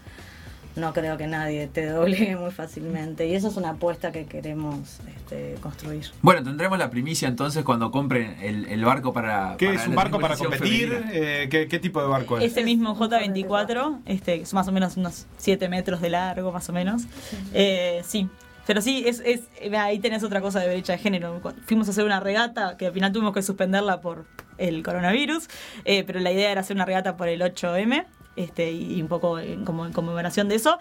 no 0.77 0.93
creo 0.93 1.17
que 1.17 1.27
nadie 1.27 1.67
te 1.67 1.87
doblegue 1.87 2.37
muy 2.41 2.51
fácilmente. 2.51 3.27
Y 3.27 3.35
eso 3.35 3.49
es 3.49 3.57
una 3.57 3.71
apuesta 3.71 4.13
que 4.13 4.27
queremos 4.27 5.01
este, 5.17 5.57
construir. 5.61 6.07
Bueno, 6.23 6.43
tendremos 6.43 6.79
la 6.79 6.91
primicia 6.91 7.29
entonces 7.29 7.65
cuando 7.65 7.91
compren 7.91 8.37
el, 8.41 8.67
el 8.67 8.85
barco 8.85 9.13
para. 9.13 9.57
¿Qué 9.59 9.67
para 9.67 9.81
es 9.81 9.89
un 9.89 9.95
barco 9.95 10.21
para 10.21 10.37
competir? 10.37 11.05
Eh, 11.13 11.49
¿qué, 11.51 11.67
qué 11.67 11.79
tipo 11.79 12.01
de 12.01 12.09
barco 12.09 12.39
es? 12.39 12.45
Ese 12.45 12.63
mismo 12.63 12.95
J24, 12.95 14.01
este, 14.05 14.37
que 14.37 14.43
es 14.43 14.55
más 14.55 14.69
o 14.69 14.73
menos 14.73 14.97
unos 14.97 15.27
7 15.39 15.69
metros 15.69 16.01
de 16.01 16.11
largo, 16.11 16.53
más 16.53 16.69
o 16.69 16.73
menos. 16.73 17.05
Eh, 17.53 18.03
sí. 18.05 18.29
Pero 18.67 18.83
sí, 18.83 19.05
es, 19.07 19.23
es, 19.25 19.43
ahí 19.79 20.01
tenés 20.01 20.25
otra 20.25 20.41
cosa 20.41 20.59
de 20.59 20.67
brecha 20.67 20.95
de 20.95 20.99
género. 20.99 21.41
Fuimos 21.67 21.87
a 21.87 21.93
hacer 21.93 22.05
una 22.05 22.19
regata 22.19 22.77
que 22.77 22.87
al 22.87 22.93
final 22.93 23.13
tuvimos 23.13 23.33
que 23.33 23.43
suspenderla 23.43 24.01
por 24.01 24.25
el 24.59 24.83
coronavirus, 24.83 25.49
eh, 25.85 26.03
pero 26.05 26.19
la 26.19 26.33
idea 26.33 26.51
era 26.51 26.63
hacer 26.63 26.75
una 26.75 26.85
regata 26.85 27.17
por 27.17 27.29
el 27.29 27.43
8M 27.43 28.07
este, 28.37 28.71
y 28.73 29.01
un 29.03 29.09
poco 29.09 29.39
en, 29.39 29.65
como 29.65 29.85
en 29.87 29.93
conmemoración 29.93 30.49
de 30.49 30.55
eso. 30.57 30.79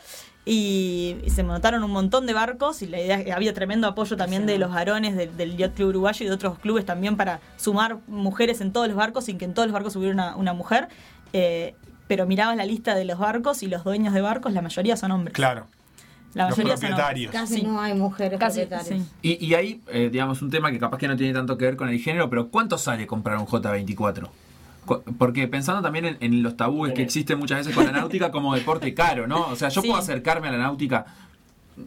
Y, 0.47 1.17
y 1.23 1.29
se 1.31 1.41
montaron 1.43 1.83
un 1.83 1.89
montón 1.91 2.27
de 2.27 2.33
barcos 2.33 2.81
y 2.83 2.87
la 2.87 2.99
idea 3.01 3.35
había 3.35 3.53
tremendo 3.53 3.87
apoyo 3.87 4.15
también 4.15 4.45
de 4.45 4.59
los 4.59 4.69
varones 4.71 5.15
del, 5.15 5.35
del 5.37 5.57
Yacht 5.57 5.73
Club 5.75 5.89
Uruguayo 5.89 6.23
y 6.23 6.29
de 6.29 6.35
otros 6.35 6.59
clubes 6.59 6.85
también 6.85 7.17
para 7.17 7.39
sumar 7.57 7.97
mujeres 8.07 8.61
en 8.61 8.71
todos 8.71 8.87
los 8.87 8.95
barcos 8.95 9.25
sin 9.25 9.39
que 9.39 9.45
en 9.45 9.55
todos 9.55 9.67
los 9.67 9.73
barcos 9.73 9.95
hubiera 9.95 10.13
una, 10.13 10.35
una 10.35 10.53
mujer. 10.53 10.87
Eh, 11.33 11.73
pero 12.07 12.27
mirabas 12.27 12.55
la 12.57 12.65
lista 12.65 12.93
de 12.93 13.05
los 13.05 13.17
barcos 13.17 13.63
y 13.63 13.67
los 13.67 13.83
dueños 13.83 14.13
de 14.13 14.21
barcos, 14.21 14.53
la 14.53 14.61
mayoría 14.61 14.95
son 14.95 15.11
hombres. 15.11 15.33
Claro, 15.33 15.65
La 16.35 16.47
los 16.49 16.55
mayoría 16.59 16.77
son 16.77 16.85
hombres. 16.91 17.05
propietarios. 17.05 17.31
Casi 17.31 17.55
Sí. 17.55 17.61
no 17.63 17.81
hay 17.81 17.95
mujeres 17.95 18.39
Casi, 18.39 18.59
propietarias. 18.65 19.03
sí. 19.07 19.11
Y, 19.23 19.43
y 19.43 19.55
ahí, 19.55 19.81
eh, 19.87 20.09
digamos, 20.11 20.43
un 20.43 20.51
tema 20.51 20.69
que 20.71 20.77
capaz 20.77 20.99
que 20.99 21.07
no 21.07 21.15
tiene 21.17 21.33
tanto 21.33 21.57
que 21.57 21.65
ver 21.65 21.75
con 21.75 21.89
el 21.89 21.97
género, 21.99 22.29
pero 22.29 22.49
¿cuánto 22.49 22.77
sale 22.77 23.07
comprar 23.07 23.39
un 23.39 23.47
J24? 23.47 24.29
Porque 25.17 25.47
pensando 25.47 25.81
también 25.81 26.05
en, 26.05 26.17
en 26.21 26.43
los 26.43 26.55
tabúes 26.57 26.93
que 26.93 27.01
existen 27.01 27.39
muchas 27.39 27.59
veces 27.59 27.73
con 27.75 27.85
la 27.85 27.91
náutica 27.91 28.31
como 28.31 28.53
deporte 28.55 28.93
caro, 28.93 29.27
¿no? 29.27 29.47
O 29.47 29.55
sea, 29.55 29.69
yo 29.69 29.81
Sí. 29.81 29.87
puedo 29.87 29.99
acercarme 30.01 30.47
a 30.47 30.51
la 30.51 30.57
náutica. 30.59 31.05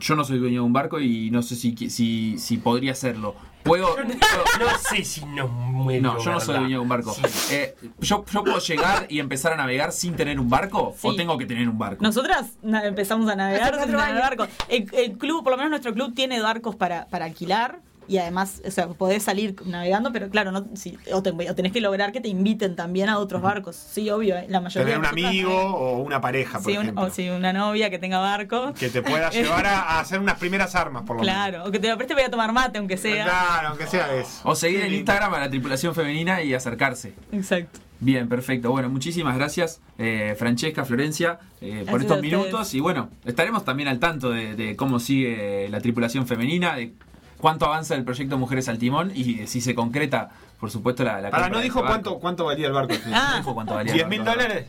Yo 0.00 0.16
no 0.16 0.22
soy 0.24 0.38
dueño 0.38 0.60
de 0.60 0.66
un 0.66 0.72
barco 0.74 1.00
y 1.00 1.30
no 1.30 1.40
sé 1.42 1.56
si, 1.56 1.74
si, 1.88 2.36
si 2.38 2.58
podría 2.58 2.92
hacerlo. 2.92 3.34
Puedo. 3.62 3.96
No, 3.96 4.04
no 4.04 4.78
sé 4.90 5.02
si 5.04 5.24
no 5.24 5.48
me 5.84 5.98
No, 6.00 6.18
yo 6.22 6.30
no 6.30 6.40
soy 6.40 6.56
dueño 6.58 6.76
de 6.76 6.78
un 6.82 6.88
barco. 6.88 7.14
Sí. 7.14 7.22
Eh, 7.54 7.74
¿yo, 8.00 8.24
¿Yo 8.30 8.44
puedo 8.44 8.58
llegar 8.58 9.06
y 9.08 9.18
empezar 9.18 9.54
a 9.54 9.56
navegar 9.56 9.92
sin 9.92 10.14
tener 10.14 10.38
un 10.38 10.50
barco? 10.50 10.94
¿O 11.02 11.14
tengo 11.16 11.38
que 11.38 11.46
tener 11.46 11.68
un 11.68 11.78
barco? 11.78 12.02
Nosotras 12.02 12.50
na- 12.62 12.84
empezamos 12.84 13.30
a 13.30 13.36
navegar 13.36 13.74
sin 13.76 13.86
tener 13.90 13.96
barco. 14.20 14.46
El, 14.68 14.88
el 14.94 15.16
club, 15.16 15.42
por 15.42 15.52
lo 15.52 15.56
menos 15.56 15.70
nuestro 15.70 15.94
club, 15.94 16.14
tiene 16.14 16.40
barcos 16.42 16.76
para, 16.76 17.06
para 17.06 17.24
alquilar. 17.24 17.80
Y 18.08 18.16
además, 18.18 18.62
o 18.66 18.70
sea, 18.70 18.88
podés 18.88 19.22
salir 19.22 19.54
navegando, 19.66 20.10
pero 20.12 20.30
claro, 20.30 20.50
no, 20.50 20.66
si, 20.74 20.96
o, 21.12 21.22
te- 21.22 21.30
o 21.30 21.54
tenés 21.54 21.72
que 21.72 21.80
lograr 21.82 22.10
que 22.10 22.20
te 22.22 22.28
inviten 22.28 22.74
también 22.74 23.10
a 23.10 23.18
otros 23.18 23.42
barcos. 23.42 23.76
Sí, 23.76 24.08
obvio, 24.08 24.34
eh, 24.36 24.46
la 24.48 24.60
mayoría 24.62 24.86
Tener 24.94 24.98
un 24.98 25.04
amigo 25.06 25.50
navegan. 25.50 25.72
o 25.74 25.98
una 25.98 26.20
pareja, 26.22 26.58
por 26.58 26.72
Sí, 26.72 26.76
un- 26.78 26.82
ejemplo. 26.84 27.04
o 27.04 27.10
sí, 27.10 27.28
una 27.28 27.52
novia 27.52 27.90
que 27.90 27.98
tenga 27.98 28.18
barco. 28.18 28.72
Que 28.72 28.88
te 28.88 29.02
pueda 29.02 29.28
llevar 29.30 29.66
a, 29.66 29.80
a 29.82 30.00
hacer 30.00 30.18
unas 30.20 30.38
primeras 30.38 30.74
armas, 30.74 31.02
por 31.02 31.16
lo 31.16 31.22
Claro, 31.22 31.64
o 31.66 31.70
que 31.70 31.78
te 31.78 31.88
lo 31.88 31.96
preste 31.98 32.14
voy 32.14 32.22
a 32.22 32.30
tomar 32.30 32.50
mate, 32.52 32.78
aunque 32.78 32.96
menos. 32.96 33.02
sea. 33.14 33.24
Claro, 33.24 33.68
aunque 33.68 33.86
sea 33.86 34.14
eso. 34.14 34.40
O 34.44 34.54
seguir 34.54 34.80
en. 34.80 34.94
Instagram 34.94 35.34
a 35.34 35.40
la 35.40 35.50
tripulación 35.50 35.94
femenina 35.94 36.42
y 36.42 36.54
acercarse. 36.54 37.12
Exacto. 37.30 37.78
Bien, 38.00 38.28
perfecto. 38.28 38.70
Bueno, 38.70 38.88
muchísimas 38.88 39.36
gracias, 39.36 39.80
eh, 39.98 40.34
Francesca, 40.38 40.84
Florencia, 40.84 41.40
eh, 41.60 41.84
por 41.90 42.00
estos 42.00 42.20
minutos. 42.22 42.72
Y 42.74 42.80
bueno, 42.80 43.10
estaremos 43.26 43.64
también 43.64 43.88
al 43.88 43.98
tanto 43.98 44.30
de, 44.30 44.54
de 44.54 44.76
cómo 44.76 44.98
sigue 45.00 45.68
la 45.68 45.80
tripulación 45.80 46.26
femenina, 46.26 46.76
de 46.76 46.92
cuánto 47.38 47.64
avanza 47.66 47.94
el 47.94 48.04
proyecto 48.04 48.36
Mujeres 48.38 48.68
al 48.68 48.78
Timón 48.78 49.12
y 49.14 49.34
de 49.34 49.46
si 49.46 49.60
se 49.60 49.74
concreta, 49.74 50.30
por 50.60 50.70
supuesto, 50.70 51.04
la, 51.04 51.20
la 51.20 51.28
Ahora, 51.28 51.48
¿no 51.48 51.60
dijo 51.60 51.80
barco. 51.80 51.92
cuánto, 51.92 52.18
cuánto 52.18 52.44
valía 52.44 52.66
el 52.66 52.72
barco? 52.72 52.94
Sí. 52.94 53.00
Ah. 53.12 53.28
No 53.32 53.36
dijo 53.38 53.54
cuánto 53.54 53.74
valía. 53.74 53.94
el 53.94 54.00
¿10 54.00 54.08
mil 54.08 54.24
dólares? 54.24 54.66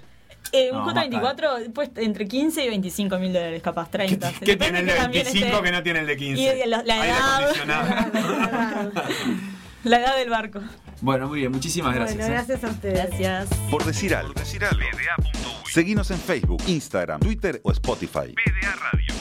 Eh, 0.52 0.70
un 0.72 0.80
No, 0.80 0.86
más 0.86 0.96
J24, 0.96 1.74
pues 1.74 1.90
entre 1.98 2.28
15 2.28 2.64
y 2.66 2.70
25 2.70 3.20
mil 3.20 3.34
dólares, 3.34 3.62
capaz, 3.62 3.90
¿Qué, 3.90 3.98
30. 4.00 4.32
qué 4.40 4.46
Depende 4.46 4.58
tiene 4.66 4.80
el 4.80 4.86
de 4.86 4.94
también 4.96 5.24
25 5.26 5.58
esté- 5.58 5.64
que 5.64 5.72
no 5.72 5.84
tiene 5.84 6.00
el 6.00 6.08
de 6.08 6.18
15? 6.18 6.42
Y 6.66 6.70
la- 6.70 6.84
la 6.84 7.06
edad. 7.06 7.52
La 9.86 9.98
edad 10.00 10.18
del 10.18 10.30
barco. 10.30 10.60
Bueno, 11.00 11.30
muy 11.30 11.40
bien, 11.40 11.52
muchísimas 11.54 11.96
gracias. 11.96 12.18
Bueno, 12.18 12.34
eh. 12.34 12.36
gracias 12.36 12.64
a 12.66 12.68
ustedes. 12.68 13.08
Gracias. 13.10 13.48
Por 13.72 13.86
decir 13.86 14.14
algo. 14.14 14.34
BDA.uy. 14.34 15.72
Seguinos 15.72 16.12
en 16.12 16.20
Facebook, 16.20 16.62
Instagram, 16.68 17.22
Twitter 17.22 17.62
o 17.64 17.72
Spotify. 17.72 18.34
BDA 18.36 18.76
Radio. 18.92 19.14